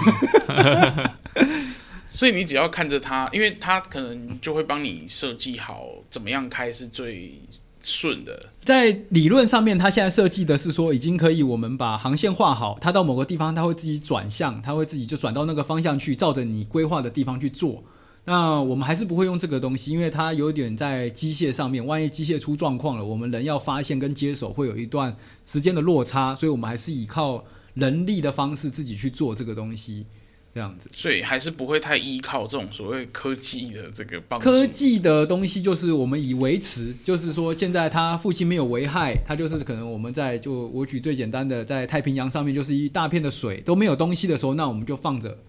[2.09, 7.41] 所以你只要看着它，因为它可能就会帮你设计好怎么样开是最
[7.83, 8.49] 顺的。
[8.63, 17.83] 在理论上面，它现在设计的是说，已经可以我们把航线画好，它到某个地方，它会自己转向，它会自己就转到那个方向去，照着你规划的地方去做。
[18.25, 25.13] 那我们还是不会用这个东西，因为它有点在机械上面，万一机械出状况了，我们人要发现跟接手会有一段
[25.45, 30.05] 时间的落差，所以我们还是依靠人力的方式自己去做这个东西，
[30.53, 30.89] 这样子。
[30.93, 34.39] 所以还是不会太依靠这种所谓科技的这个帮。
[34.39, 45.39] 科技的东西就是我们以维持，就是说现在它附近没有危害，它就是可能我们在就我举最简单的，在太平洋上面就是一大片的水都没有东西的时候，那我们就放着，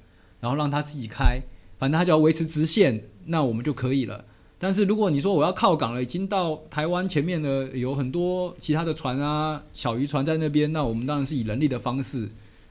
[0.40, 1.40] 然后让它自己开。
[1.84, 4.24] 反正它就要维持直线，那我们就可以了。
[4.58, 12.26] 但是如果你说我要靠港了，已经到台湾前面的有很多其他的船啊、小渔船在那边，那我们当然是以人力的方式。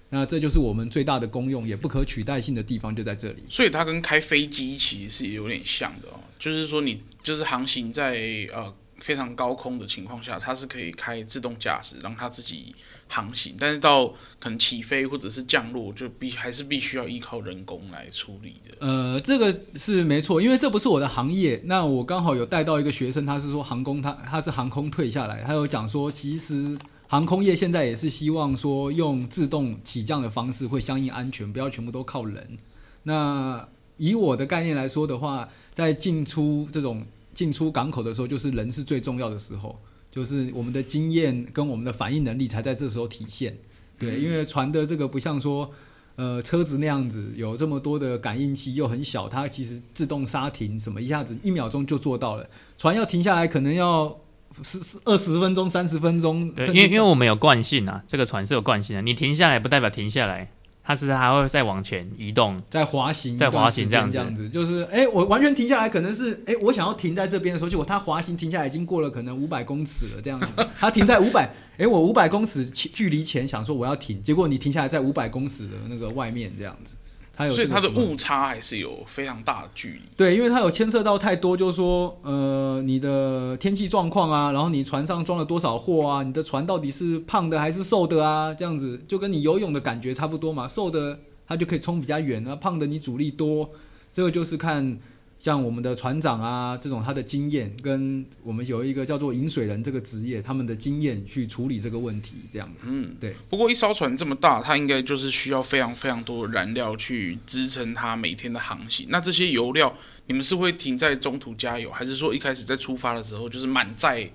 [0.10, 3.44] 那这就是我们最大的功用，也不可取代性的地方就在这里。
[3.48, 8.18] 所以它跟开飞机其实是有点像的哦，就是说你就是航行在
[8.52, 8.74] 呃。
[9.04, 12.74] 非常高空的情况下，它是可以开自动驾驶，让它自己
[13.10, 13.54] 航行。
[13.60, 14.08] 但是到
[14.40, 18.78] 可能起飞或者是降落，就必还是必须要依靠人工来处理的。
[18.80, 21.62] 呃，这个是没错，因为这不是我的行业。
[21.66, 32.58] 那我刚好有带到一个学生，他是说航空，他他是航空退下来，他有讲说，其实航空业现在也是希望说用自动起降的方式会相应安全，不要全部都靠人。
[33.04, 33.68] 那。
[33.98, 39.80] 以我的概念来说的话，在进出这种进出港口的时候，就是人是最重要的时候，
[40.12, 43.58] 就是我们的经验跟我们的反应能力才在这时候体现。
[43.98, 45.72] 对，因为船的这个不像说，
[46.16, 52.50] 呃，车子那样子有这么多的感应器又很小，它其实自动刹停什么，一下子一秒钟就做到了。
[52.78, 54.20] 船要停下来，可能要
[54.62, 56.54] 十二十分钟、三十分钟。
[56.54, 60.52] 对，因为因为我们有惯性啊，这个船是有惯性的，你停下来不代表停下来。
[60.84, 64.50] 它是还会再往前移动，在滑行，在滑行这样子，这样子。
[64.50, 76.98] 就是，哎、欸，我完全停下来，可能是，哎、欸，我想要停在这边的时候，结果它滑行停下来已经过了可能五百公尺了，这样子， 它停在五百，哎，我五百公尺距离前想说我要停，结果你停下来在五百公尺的那个外面这样子。
[77.36, 80.02] 它有，所以它的误差还是有非常大的距离。
[80.16, 93.72] 对，因为它有牵涉到太多，就是说，呃，你的天气状况啊，然后你船上装了多少货啊，你的船到底是胖的还是瘦的啊，这样子就跟你游泳的感觉差不多嘛，瘦的它就可以冲比较远啊，胖的你阻力多，
[94.12, 95.00] 这个就是看。
[95.44, 102.88] 像我们的船长啊，这种他的经验，跟我们有一个叫做引水人这个职业，他们的经验去处理这个问题，这样子。
[102.90, 103.36] 嗯，对。
[103.50, 109.08] 不过一艘船这么大，它应该就是需要非常非常多的燃料去支撑它每天的航行。
[109.10, 109.94] 那这些油料，
[110.28, 114.32] 你们是会停在中途加油，还是说一开始在出发的时候就是满载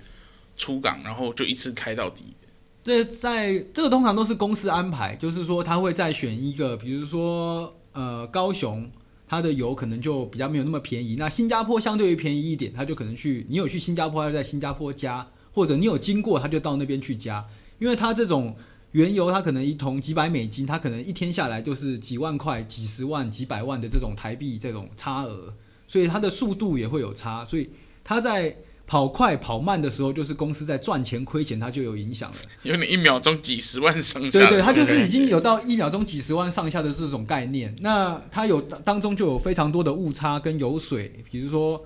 [0.57, 2.25] 出港，然后就一次开到底？
[2.83, 8.87] 这在这个通常都是公司安排，就是说他会再选一个，比如说呃高雄。
[9.29, 17.45] 它的油可能就比较没有那么便宜，那新加坡相对于便宜一点，他就可能去，你有去新加坡，他就在新加坡加，或者你有经过，他就到那边去加，
[17.77, 18.55] 因为他这种
[18.93, 25.53] 原油，它可能一桶几百美金，它可能一天下来就是几万块、几十万、几百万的这种台币这种差额，
[25.87, 27.69] 所以它的速度也会有差，所以
[28.03, 28.57] 它在。
[28.89, 32.37] 跑快跑慢的时候，就是公司在赚钱亏钱，它就有影响了。
[32.63, 37.75] 因为你一秒钟几十万上下，对对，它就是已经有到一秒钟几十万上下的这种概念。
[37.81, 41.79] 那它有当中就有非常多的误差跟油水，比如说。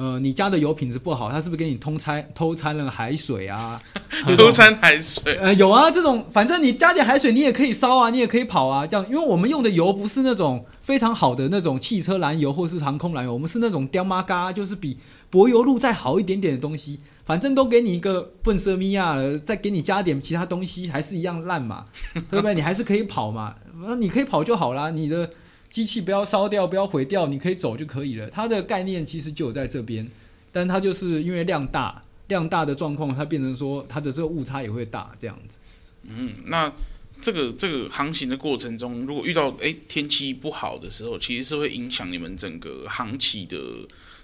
[0.00, 3.76] 呃，你加的油品质不好，它是不是给你偷掺偷掺了海水啊？
[4.38, 5.34] 偷掺海水？
[5.38, 14.96] 呃，有啊，这种反正你加点海水，你也可以烧啊，你也可以跑啊，这样，因为我们用的油不是那种非常好的那种汽车燃油或是航空燃油，我们是那种雕妈嘎，就是比
[15.28, 21.84] 柏油路再好一点点的东西，反正都给你一个笨色米亚了，再给你加点其他东西，还是一样烂嘛，
[22.30, 22.54] 对不对？
[22.54, 25.28] 你还是可以跑嘛，那你可以跑就好啦，你的。
[25.68, 28.26] 机器不要烧掉，不要毁掉，你可以走就可以了。
[28.30, 30.08] 它的概念其实就有在这边，
[30.50, 35.58] 但它就是因为量大，量大的状况，它变成说它的这个误差也会大，这样子。
[36.04, 36.72] 嗯，那
[37.20, 43.58] 这个这个航行的过程中，如果遇到诶天气不好的时候，其实是会影响你们整个航期的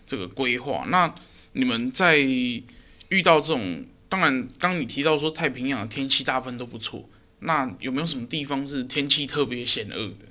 [0.06, 0.84] 这个规划。
[0.88, 1.12] 那
[1.52, 7.08] 你们在遇到这种，当然刚你提到说太平洋的天气大部分都不错，
[7.40, 10.26] 那有没有什么地方是天气特别险恶的？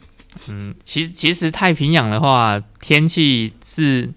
[0.48, 4.12] 嗯，其实其实太平洋的话，天气是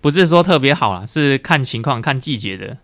[0.00, 1.06] 不是说特别好啦？
[1.06, 2.78] 是看情况、看季节的。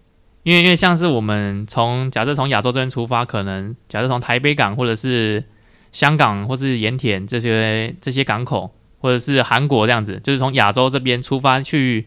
[0.44, 5.44] 因为因为像是我们从假设从亚洲这边出发，可能假设从台北港或者是
[5.90, 12.06] 香港或是盐田这些这些港口，或者是韩国这样子，就是从亚洲这边出发去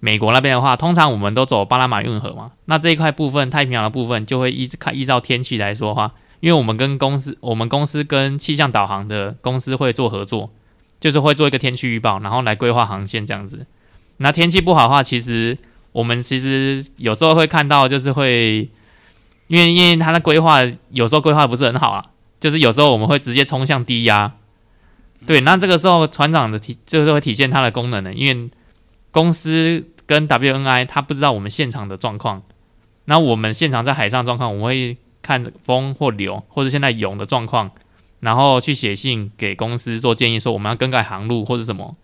[0.00, 2.52] 美国那边的话，通常我们都走巴拿马运河嘛。
[2.66, 6.12] 那这一块部分太平洋的部分，就会依看依照天气来说的话。
[6.40, 10.50] 因为我们跟公司，我们公司跟气象导航的公司会做合作，
[11.00, 13.66] 就是会做一个天气预报，然后来规划航线这样子。
[14.18, 15.56] 那天气不好的话，其实
[15.96, 18.68] 我们其实有时候会看到，就是会，
[19.46, 22.04] 因为因为它的规划有时候规划不是很好啊，
[22.38, 24.34] 就是有时候我们会直接冲向低压。
[25.26, 28.50] 对，那这个时候船长的体就是会体现它的功能的，因为
[29.10, 32.42] 公司跟 WNI 他不知道我们现场的状况，
[33.06, 34.96] 那我们现场在海上状况，我们会。
[35.22, 37.68] 看风或流，或者现在涌的状况，
[38.20, 41.96] 然后去写信给公司做建议，说我们要更改航路或者什么。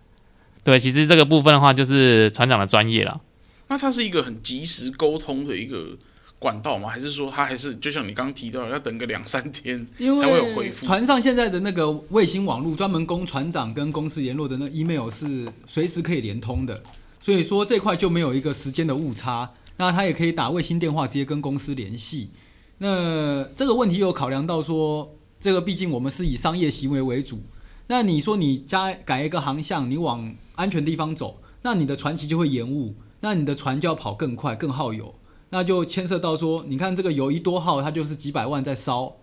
[0.65, 3.21] 对，其实这个部分的话，就是船长的专业了。
[3.67, 5.97] 那它是一个很及时沟通的一个
[6.39, 6.89] 管道吗？
[6.89, 10.85] 还是说它还是就像你刚刚提到，要等个两三天才会有回复？
[10.85, 16.83] 船上现在的那个卫星网络，专门供船长跟公司联络的那 email 是随时可以连通的，
[17.19, 19.49] 所以说这块就没有一个时间的误差。
[19.77, 22.29] 那他也可以打卫星电话直接跟公司联系。
[22.77, 27.41] 那这个问题有考量到说，这个毕竟我们是以商业行为为主。
[27.87, 35.15] 那你说你加改一个航向，你往安全地方走，那你的船期就会延误，那你的船就要跑更快、更耗油，
[35.49, 39.13] 那就牵涉到说，你看这个油一多耗，它就是几百万在烧。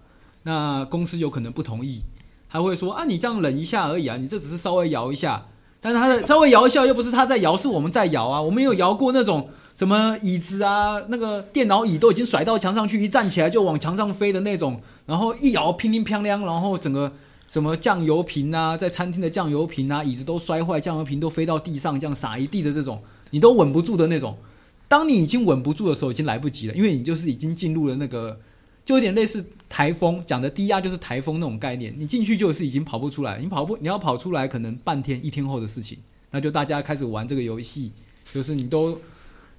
[0.45, 2.01] 那公司有可能不同意，
[2.49, 5.39] 还会说啊，你这样冷一下而已啊，你这只是稍微摇一下，
[5.83, 9.51] 但是它的稍微摇一下又不是他在摇，是我们在摇啊，我们有摇过那种。
[9.72, 17.11] 什么椅子啊，那个电脑椅都已经甩到墙上去，一站起来就往墙上飞的那种，然后一摇乒铃乓啷，然后整个
[17.49, 23.01] 什么酱油瓶啊，在餐厅的酱油瓶啊，椅子都摔坏，酱油瓶都飞到地上，这样洒一地的这种，
[23.31, 24.37] 你都稳不住的那种。
[24.87, 28.41] 当你已经稳不住的时候，已经来不及了，因为你就是已经进入了那个，
[28.85, 35.99] 就有点类似台风讲的低压就是台风那种概念，你进去就是已经跑不出来，你跑不，你要跑出来可能半天一天后的事情，
[36.31, 37.93] 那就大家开始玩这个游戏，
[38.33, 39.01] 就是你都。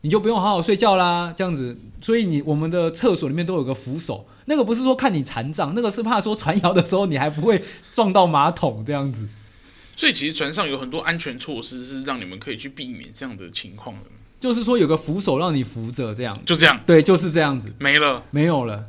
[0.03, 1.77] 你就不用好好睡觉啦，这样子。
[2.01, 7.61] 所以你我们的厕所里面都有个扶手，那个不是说看你残障，那个是怕说传谣的时候你还不会
[7.93, 9.29] 撞到马桶这样子。
[10.01, 14.09] 所以其实船上有很多安全措施，是让你们可以去避免这样的情况的。
[14.39, 16.79] 就是说有个扶手让你扶着这样，就这样。
[16.87, 17.71] 对，就是这样子。
[17.77, 18.83] 没了，没有了。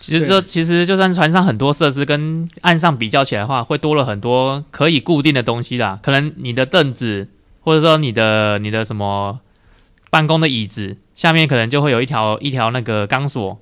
[0.00, 6.00] 其实这其实就算船上很多设施跟岸上比较起来的话，会多了很多可以固定的东西啦。
[6.02, 7.28] 可能你的凳子，
[7.60, 9.40] 或者说你的你的什么。
[10.08, 13.60] 办公的椅子下面可能就会有一条一条那个钢索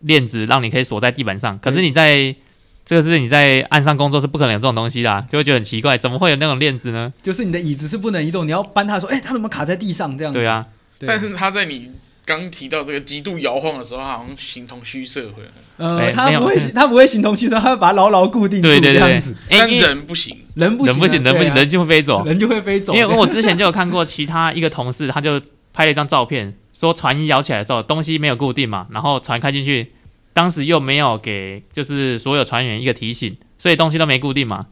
[0.00, 1.56] 链子，让你可以锁在地板上。
[1.60, 2.36] 可是你在、嗯、
[2.84, 7.12] 这个是你在岸上工作是不可能有这种东西的，就会觉得很奇怪，怎么会有那种链子呢？
[7.22, 10.38] 就是你的椅子是不能移动，你要搬它说，哎、欸，它怎么卡在地上这样子？
[10.38, 10.62] 对啊，
[10.98, 11.90] 对但是它在你
[12.26, 15.42] 刚提到这个极度摇晃的时候，它好像形同虚设，会
[15.76, 19.36] 呃，它不会，它不会形同虚设，它会把它牢牢固定住这样子。
[19.48, 22.94] 但人不行，人不行，人不行，人不行，人就会飞走，人就会飞走。
[22.94, 25.40] 因为我之前就有看过其他一个同事，他就。
[25.74, 29.90] 拍了一张照片，说船一摇起来的时候，东西没有固定嘛，然后船开进去，
[30.32, 34.66] 当时又没有给就是所有船员一个提醒，所以东西都没固定嘛。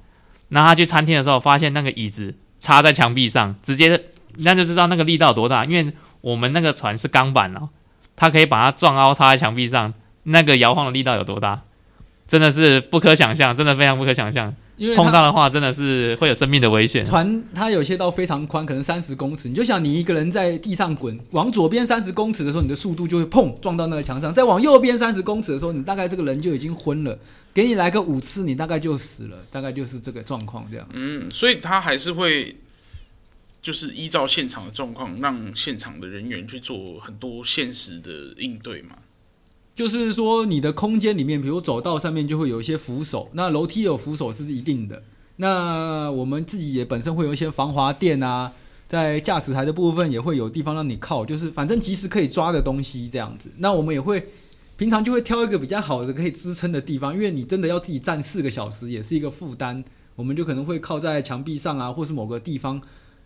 [0.48, 4.06] 然后他去餐厅的时候，发现那个椅子插在墙壁上，直接
[4.38, 5.92] 那就知道那个力道有多大，因为
[6.22, 7.68] 我们那个船是钢板哦，
[8.16, 9.94] 它可以把它撞凹插在墙壁上，
[10.24, 11.62] 那个摇晃的力道有多大，
[12.30, 14.54] 真的是不可想象，真的非常不可想象。
[14.76, 17.04] 因为碰到的话，真的是会有生命的危险。
[17.04, 19.48] 船它有些道非常宽，可能三十公尺。
[19.48, 27.18] 你就想你一个人在地上滚，往左边三十公尺的时候，你的速度就会碰撞到那个墙上；再往右边三十公尺的时候，你大概这个人就已经昏了。
[27.52, 29.36] 给你来个五次，你大概就死了。
[29.50, 30.88] 大概就是这个状况这样。
[30.92, 32.56] 嗯，所以他还是会
[33.60, 38.90] 就是依照现场的状况，让现场的人员去做很多现实的应对嘛。
[39.74, 45.02] 就是说，你的空间里面，比如走道上面就会有一些扶手，那楼梯有扶手是一定的。
[45.36, 48.52] 那我们自己也本身会有一些防滑垫啊，
[48.86, 53.50] 在驾驶台的部分也会有地方让你靠，就是反正及时可以抓的东西这样子。
[53.56, 54.28] 那我们也会
[54.76, 59.82] 平常就会挑一个比较好的可以支撑的地方，因为你真的要自己站四个小时也是一个负担，
[60.16, 62.82] 我们就可能会靠在墙壁上啊，或是某个地方，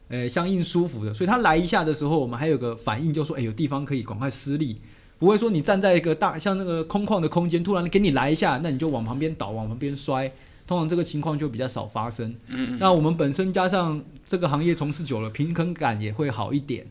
[0.08, 1.12] 呃，相应舒服的。
[1.12, 4.80] 所以他来一下的时候，我们还有个反应，就说，哎，有地方可以赶快施力。
[5.24, 10.30] 不会说你站在一个大像那个空旷的空间，突然给你来一下，那你就往旁边倒，往旁边摔。
[10.66, 12.30] 通常这个情况就比较少发生。
[12.48, 12.78] 嗯嗯。
[12.78, 16.86] 那我们本身加上这个行业从事久了，平衡感也会好一点。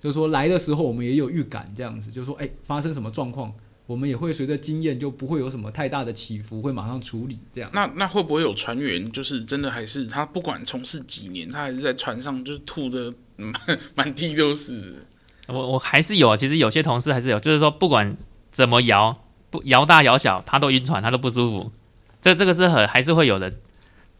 [0.00, 3.52] 就是说来的时候我们也有预感，这样子就是说，哎，发生什么状况，
[3.86, 7.70] 我们也会随着经验就不会有什么太大的起伏，会马上处理这样。
[7.72, 13.54] 那那会不会有船员就是真的还是他不管从事几年，他还是在船上就是吐的满
[13.94, 15.06] 满地都是？
[15.48, 18.16] 我我还是有啊，其实有些同事还是有，就是说不管
[18.50, 19.16] 怎么摇，
[19.50, 21.72] 不摇大摇小，他都晕船，他都不舒服。
[22.20, 23.52] 这这个是很还是会有的。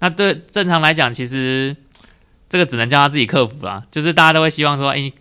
[0.01, 1.77] 那对正常来讲，其实
[2.49, 3.85] 这个只能叫他自己克服啦。
[3.91, 5.13] 就是大家都会希望说，哎，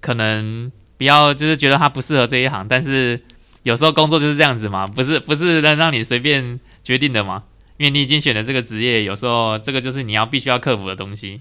[0.00, 3.20] 可能不要就是觉得他不适合这一行，但是
[3.64, 7.42] 有时候工作就是这样子嘛，不是不是能让你随便决定的嘛。
[7.78, 11.40] 因为你已经选了这个职业，有时候这个就是你要必须要克服的东西。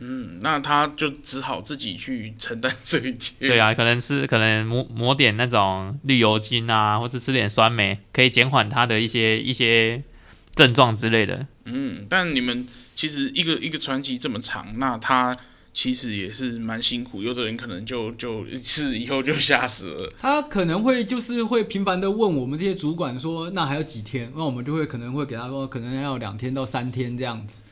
[0.00, 3.32] 嗯，那他就只好自己去承担这一切。
[3.38, 10.02] 对啊，可能是可能抹抹点那种绿油精啊，或者吃点酸梅，可以减缓他的一些一些
[10.54, 11.46] 症状之类的。
[11.64, 15.34] 嗯，但你们其实一个一个传奇这么长，那他
[15.72, 17.22] 其实也是蛮辛苦。
[17.22, 20.12] 有的人可能就就一次以后就吓死了。
[20.20, 24.30] 他可能会就是会频繁的问我们这些主管说，那还有几天？
[24.36, 27.62] 那我们就会可能会给他说，可能要两天到三天这样子。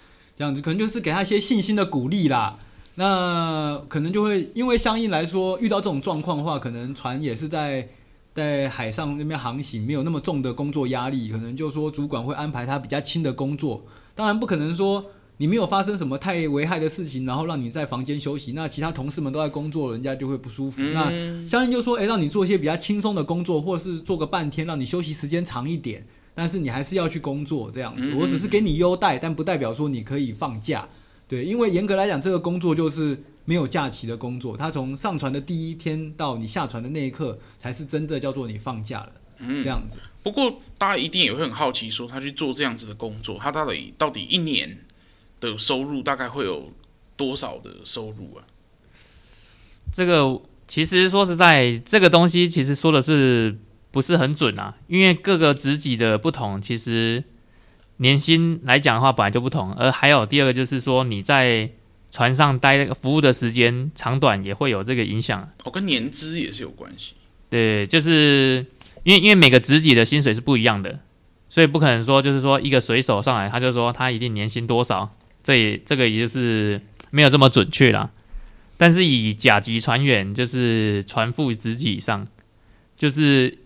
[0.42, 2.58] 这样子可能就是给他一些信心的鼓励啦。
[2.96, 7.88] 那可能就会因为相应来说，遇到这种状况的话，可能船也是在
[8.34, 11.30] 在海上那边航行，没有那么重的工作压力。
[11.30, 13.84] 可能就说主管会安排他比较轻的工作。
[14.16, 15.04] 当然不可能说
[15.36, 20.82] 你没有发生什么太危害的事情，然后让你在房间休息，那其他同事们都在工作，人家就会不舒服。
[20.82, 21.08] 那
[21.46, 26.04] 相应就说，诶，让你做一些比较轻松的工作，或者是做个半天，让你休息时间长一点。
[26.34, 30.88] 但是你还是要去工作这样子，我只是给你优待，但不代表说你可以放假，
[31.28, 39.98] 对，因为严格来讲，这个工作就是没有假期的工作，它从上船的第一天到你下船的那一刻，才是真正叫做你放假了，嗯这样子。
[40.22, 44.78] 不过大家一定也会很好奇，说他去做这样子的工作，他到底到底一年
[45.38, 46.72] 的收入大概会有
[47.16, 48.46] 多少的收入啊？
[49.92, 53.58] 这个其实说实在，这个东西其实说的是。
[53.92, 57.22] 不是很准啊，因为各个职级的不同，其实
[57.98, 59.72] 年薪来讲的话，本来就不同。
[59.74, 61.70] 而还有第二个就是说，你在
[62.10, 65.48] 船上待服务的时间长短也会有这个影响。
[65.64, 67.14] 哦，跟年资也是有关系。
[67.48, 68.66] 对，就是
[69.04, 70.98] 因为因为每个职级的薪水是不一样的，
[71.50, 75.14] 所以不可能说就是说一个水手上来，他就说他一定年薪多少，
[75.44, 76.80] 这也这个也就是
[77.10, 78.10] 没有这么准确啦。
[78.78, 82.26] 但是以甲级船员，就是船副职级以上，
[82.96, 83.58] 就是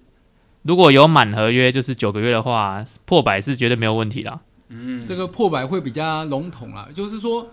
[0.67, 4.41] 如果有满合约，就是九个月的话，破百是绝对没有问题的。
[4.69, 7.49] 嗯，这个破百会比较笼统啦，就是说，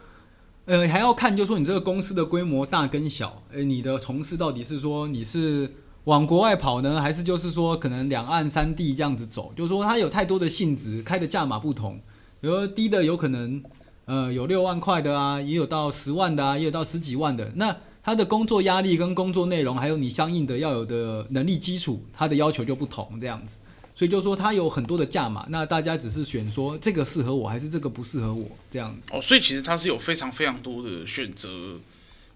[0.66, 5.74] 呃，还要看，就是说你这个公司的规模大跟小，呃，你的从事到底是说你是。
[6.06, 9.54] 往国外跑呢，还是就是说可能两岸三地这样子走？
[9.56, 11.98] 就是说它有太多的性质，开的价码不同。
[12.42, 13.64] 比如说低的有可能，
[14.04, 17.54] 呃，有六万块的啊，也有到十万的啊，也有到十几万的。
[17.56, 17.74] 那
[18.04, 23.58] 它的工作压力跟工作内容，还有你相应的要有的能力基础，他的要求就不同这样子。
[23.96, 29.10] 所以就是说他有很多的价码，那大家只是选说这个适合我还是这个不适合我这样子。
[29.14, 31.50] 哦，所以其实它是有非常非常多的选择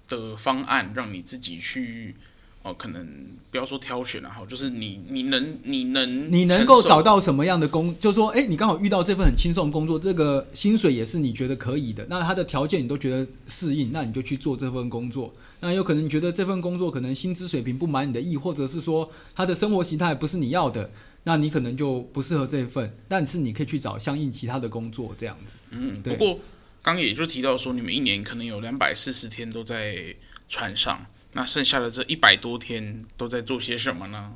[0.07, 2.15] 的方案，让你自己去。
[2.63, 3.07] 哦，可能
[3.49, 15.33] 不要说挑选了哈，就是你你能你能你能够找到什么样的工，就是说，哎，你刚好遇到这份很轻松的工作，这个薪水也是你觉得可以的，那他的条件你都觉得适应，那你就去做这份工作。
[15.59, 20.89] 那有可能你觉得这份工作可能薪资水平不满你的意，或者是说他的生活形态不是你要的，
[21.23, 25.55] 那你可能就不适合这一份，但是你可以去找相应其他的工作这样子。
[25.71, 26.15] 嗯，对。
[26.15, 26.39] 不过
[26.81, 30.15] 刚也就提到说，你们一年可能有两百四十天都在
[30.47, 31.05] 船上。
[31.33, 34.31] 那剩下的这一百多天都在做些什么呢？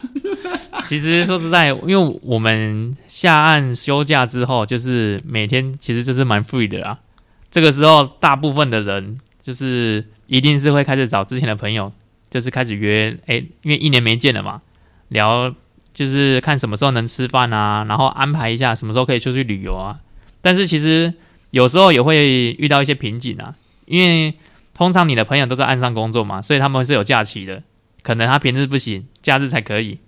[0.82, 7.00] 其实说实在，因为我们下岸休假之后，就是每天其实就是蛮 free 的啦。
[7.50, 11.92] 这个时候，大部分的人就是一定是会开始找之前的朋友，
[12.30, 14.62] 就是开始约，哎，因为一年没见了嘛，
[15.08, 15.54] 聊
[15.92, 20.00] 就是看什么时候能吃饭啊，然后安排一下什么时候可以出去旅游啊。
[20.40, 21.14] 但是其实
[21.50, 23.54] 有时候也会遇到一些瓶颈啊，
[23.86, 24.34] 因为。
[24.78, 27.62] 通常你的朋友都在岸上工作嘛，所以他们是有假期的，
[28.02, 29.98] 可能他平日不行，假日才可以。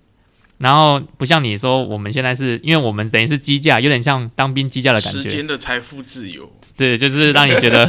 [0.59, 5.21] 然后不像你说，我们现在是因为我们等于是机架，有点像当兵机架的感觉。
[5.23, 7.87] 时间的财富自由，对，就是让你觉得，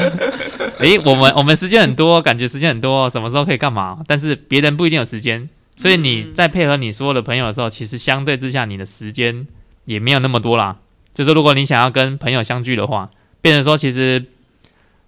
[0.81, 4.01] 诶，我们我们时间很多，感觉时间很多，什么时候可以干嘛？
[4.07, 9.47] 但是别人不一定有时间，所以你在配合你所有的朋友的时候，其实相对之下，你的时间
[9.85, 10.79] 也没有那么多啦。
[11.15, 13.11] 就是如果你想要跟朋友相聚的话，
[13.41, 14.27] 变成说其实。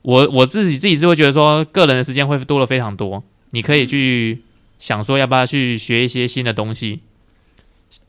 [0.05, 3.23] 我我自己自己是会觉得说，个人的时间会多了非常多。
[3.51, 4.43] 你可以去
[4.81, 6.99] 想说，要不要去学一些新的东西？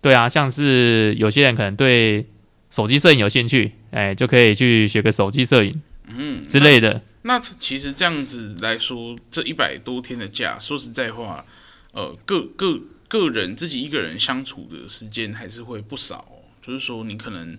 [0.01, 2.25] 对啊，像是有些人可能对
[2.71, 5.79] 手机摄影有兴趣，哎，就可以去学个手机摄影，
[6.17, 6.93] 嗯之类的。
[6.93, 11.43] 那，那其实这样子来说，这一百多天的假，说实在话，
[11.91, 16.25] 呃，个个个人自己一个人相处的时间还是会不少。
[16.61, 17.57] 就是说，你可能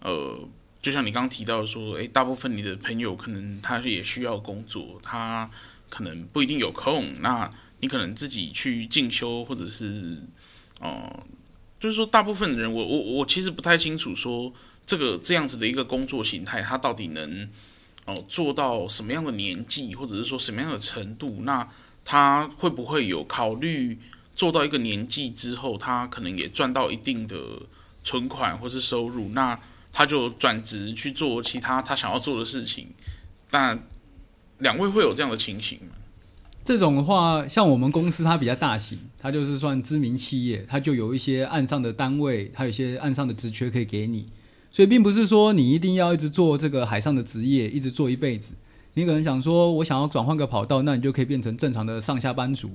[0.00, 0.48] 呃。
[0.82, 5.50] 就像你刚提到说，诶，大部分你的朋友可能他也需要工作，他
[5.88, 7.12] 可能不一定有空。
[7.20, 7.50] 那
[7.80, 10.16] 你可能自己去进修，或者是，
[10.78, 11.24] 哦、
[11.80, 14.52] 就是说，大部分人，我我我其实不太清楚，说
[14.84, 17.48] 这个这样子的一个工作形态，他到底能、
[18.06, 21.40] 呃、做到什么样的年纪，或者是说什么样的程度？
[21.42, 21.68] 那
[22.04, 23.98] 他会不会有考虑
[24.34, 27.36] 做到一个年纪之后，他可能也赚到一定的
[28.02, 29.28] 存款或是收入？
[29.30, 29.58] 那
[29.92, 32.88] 他就转职去做其他他想要做的事情，
[33.50, 33.86] 但
[34.58, 35.96] 两位会有这样的情形吗？
[36.62, 44.28] 这种的话，像我们公司它比较大型，它就是算知名企业，它就有一些岸上的单位，它有一些岸上的职缺可以给你，
[44.76, 48.54] 所以并不是说你一定要一直做这个海上的职业，一直做一辈子。
[48.92, 52.68] 你可能想说，我想要转换个跑道，那你就可以变成正常的上下班族。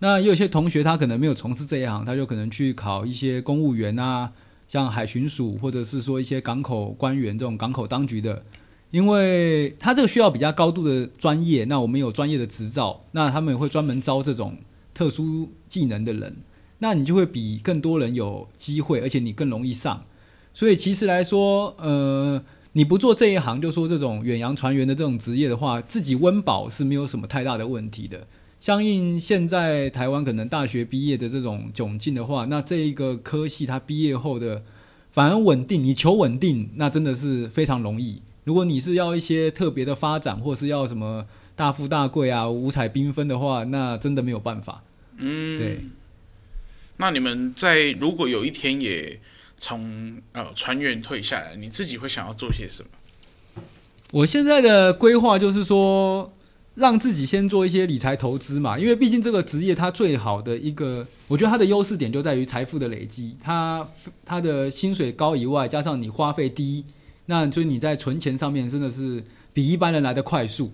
[0.00, 4.30] 那也有些同学他可能没有从事这一行，他就可能去考一些公务员啊。
[4.68, 8.44] 像海巡署，或者是说一些港口官员这种港口当局的，
[8.90, 14.58] 因为他这个需要比较高度的专业，那我们有专业的执照，那他们也会专门招这种
[14.92, 16.36] 特殊技能的人，
[16.80, 20.04] 那你就会比更多人有机会，而且你更容易上。
[20.52, 22.42] 所以其实来说，呃，
[22.72, 28.26] 你不做这一行，就说这种远洋船员的这种职业的话，自己温饱是没有什么太大的问题的。
[28.58, 34.62] 相应现在台湾可能大学毕业的这种窘境的话，那这一个科系他毕业后的
[35.10, 38.20] 反而稳定，你求稳定，那真的是非常容易。
[38.44, 41.26] 如果你是要一些特别的发展，或是要什么
[41.56, 44.82] 大富大贵啊、五彩缤纷的话，那真的没有办法。
[45.16, 45.80] 嗯，对。
[46.98, 49.18] 那你们在如果有一天也
[49.60, 53.62] 从呃船员退下来，你自己会想要做些什么？
[54.10, 56.32] 我现在的规划就是说。
[56.76, 63.86] 让自己先做一些理财投资嘛，因为毕竟这个职业它最好的一个，我觉得它的优势点就在于财富的累积，它
[64.24, 66.84] 它的薪水高以外，加上你花费低，
[67.26, 70.72] 那所以你在存钱上面真的是比一般人来得快速。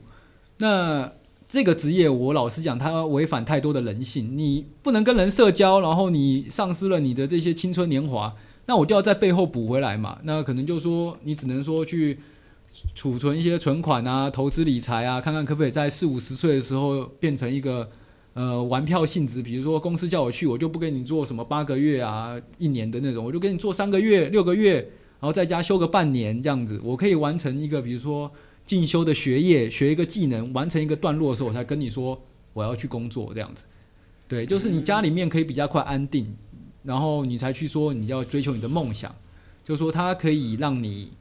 [0.59, 1.11] 那
[1.49, 12.18] 这个职业，我老实讲，它违反太多的人性，你不能跟人社交，然后你丧失了你的这些青春年华，那我就要在背后补回来嘛，那可能就说你只能说去。
[12.94, 17.88] 储存一些存款啊，投资理财啊，看看可不可以在四五十岁的时候变成一个
[18.34, 19.42] 呃玩票性质。
[19.42, 26.78] 比如说公司叫我去，我就不给你做什么八个月啊、一年的那种，我就给你做三个月、六个月，然后在家休个半年这样子。
[26.84, 28.30] 我可以完成一个比如说
[28.66, 32.20] 进修的学业，学一个技能，完成一个段落的时候，我才跟你说
[32.52, 33.64] 我要去工作这样子。
[34.28, 36.36] 对，就是你家里面可以比较快安定，
[36.87, 39.14] 然后你才去说你要追求你的梦想，
[39.62, 41.12] 就是说它可以让你。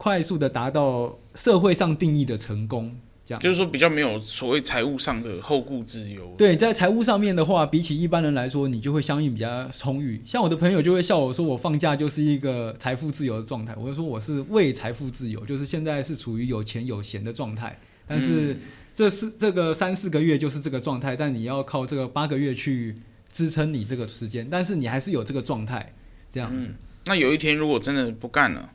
[0.00, 6.32] 快速的达到社会上定义的成功，这样就是说比较没有所谓财务上的后顾之忧。
[6.38, 10.22] 对，在财务上面的话，比起一般人来说，你就会相应比较充裕。
[10.24, 13.74] 像我的朋友就会笑我说，我放假就是一个财富自由的状态。
[13.76, 17.76] 我就说我是为财富自由，就是现在是处于有钱有闲的状态。
[18.06, 18.56] 但是
[18.94, 22.94] 这是这个三四个月就是这个状态，但你要靠这个八个月去
[23.32, 25.94] 支撑你这个时间，但是你还是有这个状态
[26.30, 26.68] 这样子。
[26.68, 26.76] 嗯，
[27.06, 28.70] 那有一天如果真的不干了？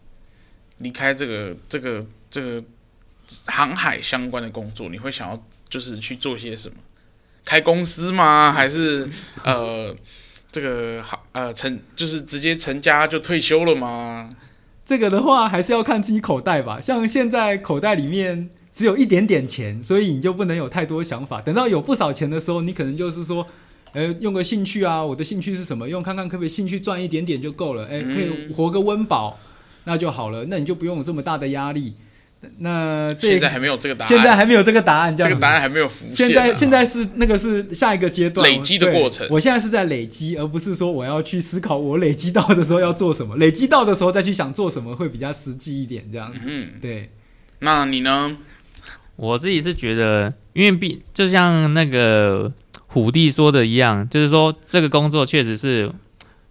[0.79, 2.63] 离开这个这个这个
[3.45, 6.75] 航海相关的工作，你会想要就是去做些什么？
[7.45, 8.51] 开公司吗？
[8.55, 9.09] 还是
[9.43, 9.95] 呃
[10.51, 14.29] 这个好呃成就是直接成家就退休了吗？
[14.85, 16.81] 这个的话还是要看自己口袋吧。
[16.81, 21.39] 像现在口袋里面只有一点点钱，所以你就不能有太多想法。
[21.39, 23.47] 等到有不少钱的时候，你可能就是说，
[23.93, 25.87] 呃，用个兴趣啊，我的兴趣是什么？
[25.87, 29.39] 用看看可不可以兴趣赚一点点就够了，哎，可以活个温饱。
[29.85, 31.93] 那就好了，那你就不用有这么大的压力。
[32.59, 36.27] 那这现在还没有这个答案，现在还没有这个答案，这样这个答案还没有浮现。
[36.27, 39.27] 现在现在是那个是下一个阶段累积的过程。
[39.29, 43.35] 我现在是在累积，而不是说我要去思考我累积到的时候要做什么。
[43.35, 46.47] 累积到的时候再去想做什么会比较实际一点，这样子。
[46.49, 47.09] 嗯，对。
[47.59, 48.37] 那你呢？
[49.15, 52.51] 我自己是觉得，因为毕就像那个
[52.93, 55.91] 虎弟说的一样，就是说这个工作确实是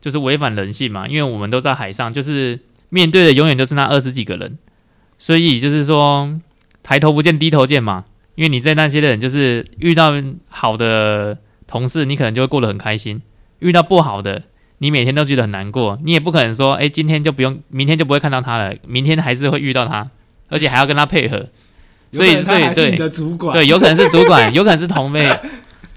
[0.01, 2.59] 就是违反人性嘛，因为我们都在海上，就是。
[2.95, 4.59] 面对的永远都是那二十几个人，
[5.17, 6.39] 所以就是说
[6.83, 8.05] 抬头不见低头见嘛。
[8.35, 10.13] 因为你在那些的人，就是遇到
[10.51, 13.23] 好的同事，你可能就会过得很开心；
[13.61, 14.43] 遇到不好的，
[14.77, 15.99] 你每天都觉得很难过。
[16.05, 20.11] 你也不可能说，哎，今天就不用，明天就不会看到他了，明天还是会遇到他，
[20.51, 21.47] 而且还要跟他配合。
[22.13, 22.95] 所以，所以对，
[23.55, 25.35] 对，有可能是主管，有可能是同辈，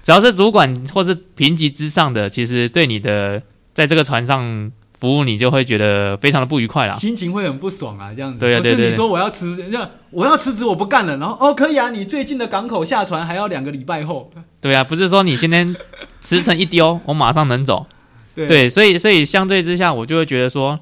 [0.06, 3.42] 只要是主管或是评级之上的，其实对你的
[3.74, 4.70] 在这个船上。
[4.98, 8.40] 服务你就会觉得非常的不愉快啦，心情会很不爽啊，这样子。
[8.40, 8.76] 对啊，对对对。
[8.76, 9.78] 不是你说我要辞职，
[10.10, 11.18] 我要辞职，我不干了。
[11.18, 14.32] 然后哦，可以啊，你最近的港口下船还要两个礼拜后。
[14.58, 15.76] 对啊，不是说你今天
[16.22, 17.86] 辞呈一丢，我马上能走。
[18.34, 20.80] 对，对，所以所以相对之下，我就会觉得说，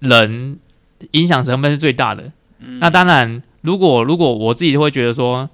[0.00, 0.58] 人
[1.12, 2.30] 影响成本是最大的。
[2.58, 2.78] 嗯。
[2.80, 5.48] 那当然，如果如果我自己会觉得说，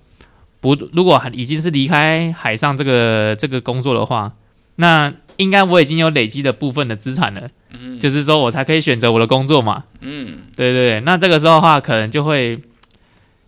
[0.60, 4.32] 不，如果已经是离开海上这个这个工作的话，
[4.76, 7.48] 那应该我已经有累积的部分的资产了。
[7.72, 9.84] 嗯，就是说我才可以选择我的工作嘛。
[10.00, 12.60] 嗯，对对对，那这个时候的话，可能就会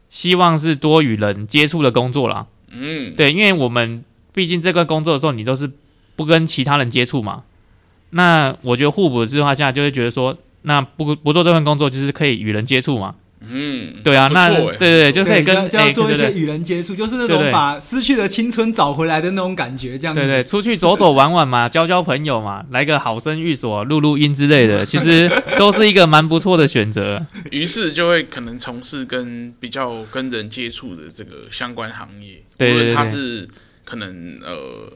[0.09, 2.47] 希望是多与人接触的工作啦。
[2.71, 5.71] 嗯，对，因为我们毕竟这个工作的时候，你都是
[6.17, 7.43] 不跟其他人接触嘛。
[8.11, 13.17] 那我觉得互补的情况下，就会觉得说，那不不做这份工作，就是可以与人接触嘛。
[13.51, 20.21] 嗯，对啊，那对对对，就可以跟就要做一些与人接触，就是那种把失去的青春找回来的那种感觉，这样子。
[20.21, 27.25] 对对，出去走走玩玩嘛， 交交朋友嘛，来个好生寓所录录音之类的， 其实都是一个蛮不错的选择。
[27.51, 33.47] 于是就会可能从事跟比较跟人接触的这个相关行业，对，他是
[33.85, 34.93] 可能呃。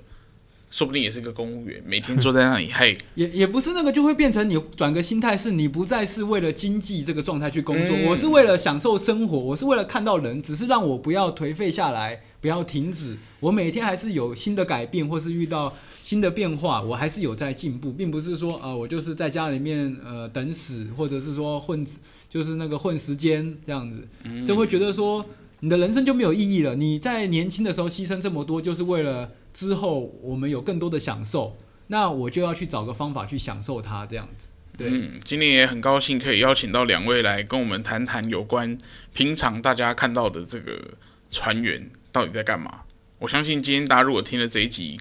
[0.70, 21.86] 说不定也是个公务员，每天坐在那里， 嘿，也也不是那个，就会变成你转个心态，是你不再是为了经济这个状态去工作，嗯，我是为了享受生活，我是为了看到人，只是让我不要颓废下来，不要停止，我每天还是有新的改变，或是遇到新的变化，我还是有在进步，并不是说呃，我就是在家里面呃等死，或者是说混，
[22.28, 24.02] 就是那个混时间这样子，
[24.44, 25.24] 就会觉得说
[25.60, 26.74] 你的人生就没有意义了。
[26.74, 29.30] 你在年轻的时候牺牲这么多，就是为了。
[29.56, 34.48] 之后我们有更多的享受，那我就要去找个方法去享受它，这样子。
[34.76, 38.76] 对，嗯，今天也很高兴可以邀请到两位来跟我们谈谈有关
[39.14, 40.78] 平常大家看到的这个
[41.30, 42.82] 船员到底在干嘛。
[43.18, 45.00] 我相信今天大家如果听了这一集，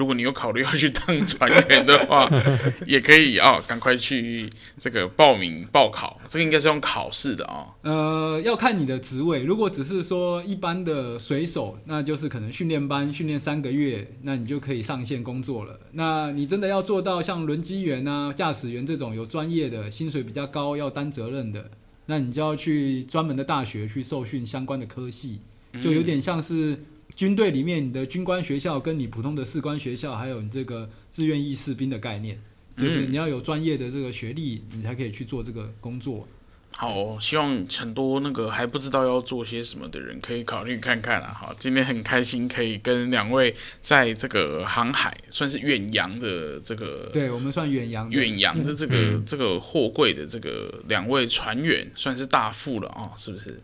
[0.00, 2.26] 如果你有考虑要去当船员的话，
[2.88, 4.48] 也可以啊，赶快去
[4.78, 6.18] 这个报名报考。
[6.26, 7.66] 这个应该是用考试的啊。
[7.82, 9.42] 呃，要看你的职位。
[9.42, 15.78] 如果只是说一般的水手，那就是可能训练班训练三个月，那你就可以上线工作了。
[15.92, 21.70] 那你真的要做到像轮机员啊、驾驶员这种有专业的、薪水比较高、要担责任的，
[22.06, 25.40] 那你就要去专门的大学去受训相关的科系，
[25.82, 26.84] 就有点像是。
[27.14, 32.40] 军队里面，你的军官学校跟你普通的士官学校，还有你这个志愿役士兵的概念，
[32.76, 36.26] 就是你要有专业的这个学历，你才可以去做这个工作。
[36.76, 41.32] 好，希望很多那个还不知道要做些什么的人可以考虑看看啊！
[41.32, 43.52] 好，今天很开心可以跟两位
[43.82, 53.60] 在这个航海算是远洋的这个，对我们算远洋远洋的这个、嗯、这个货柜的这个两位船员算是大副了啊，是不是？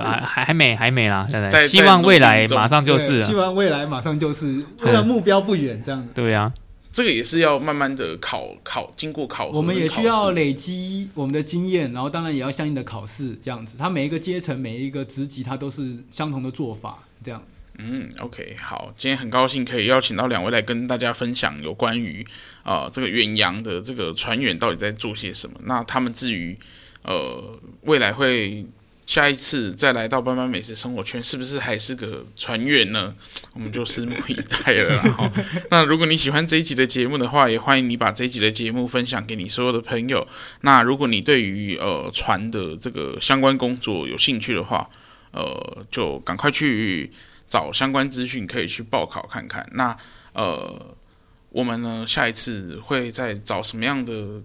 [0.00, 6.06] 呃，还还没还没啦，现在希望未来马上就是，希望未来马上就是，为了目标不远，这样。
[6.14, 6.52] 对呀，
[6.92, 13.76] 这个也是要慢慢的考考，经过考，我们也需要累积我们的经验，然后当然也要相应的考试，这样子。
[13.78, 17.42] 它每一个阶层，每一个职级，它都是相同的做法，这样。
[17.78, 22.24] 嗯，OK，好，今天很高兴可以邀请到两位来跟大家分享有关于
[22.62, 25.58] 啊、呃、这个远洋的这个船员到底在做些什么。
[25.64, 26.56] 那他们至于
[27.02, 28.64] 呃未来会。
[29.06, 33.14] 下一次再来到斑斑美食生活圈，是不是还是个船员呢？
[33.52, 35.00] 我们就拭目以待了。
[35.12, 35.30] 好，
[35.70, 40.26] 那如果你喜欢这一集的节目的话，也欢迎你把这一集的节目分享给你所有的朋友。
[40.62, 44.88] 那如果你对于呃船的这个相关工作有兴趣的话，
[45.32, 47.10] 呃，就赶快去
[47.48, 49.68] 找相关资讯，可以去报考看看。
[49.72, 49.96] 那
[50.32, 50.96] 呃，
[51.50, 54.40] 我们呢下一次会再找什么样的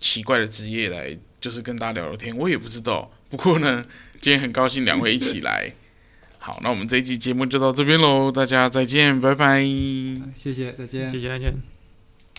[0.00, 2.36] 奇怪的职业来，就是跟大家聊聊天？
[2.36, 3.10] 我也不知道。
[3.28, 3.84] 不过呢，
[4.20, 5.72] 今天很高兴两位一起来。
[6.38, 9.60] 好，那我们这一期节目就到这边喽，大家再见，拜拜。
[10.34, 11.75] 谢谢，再见，谢谢，再见。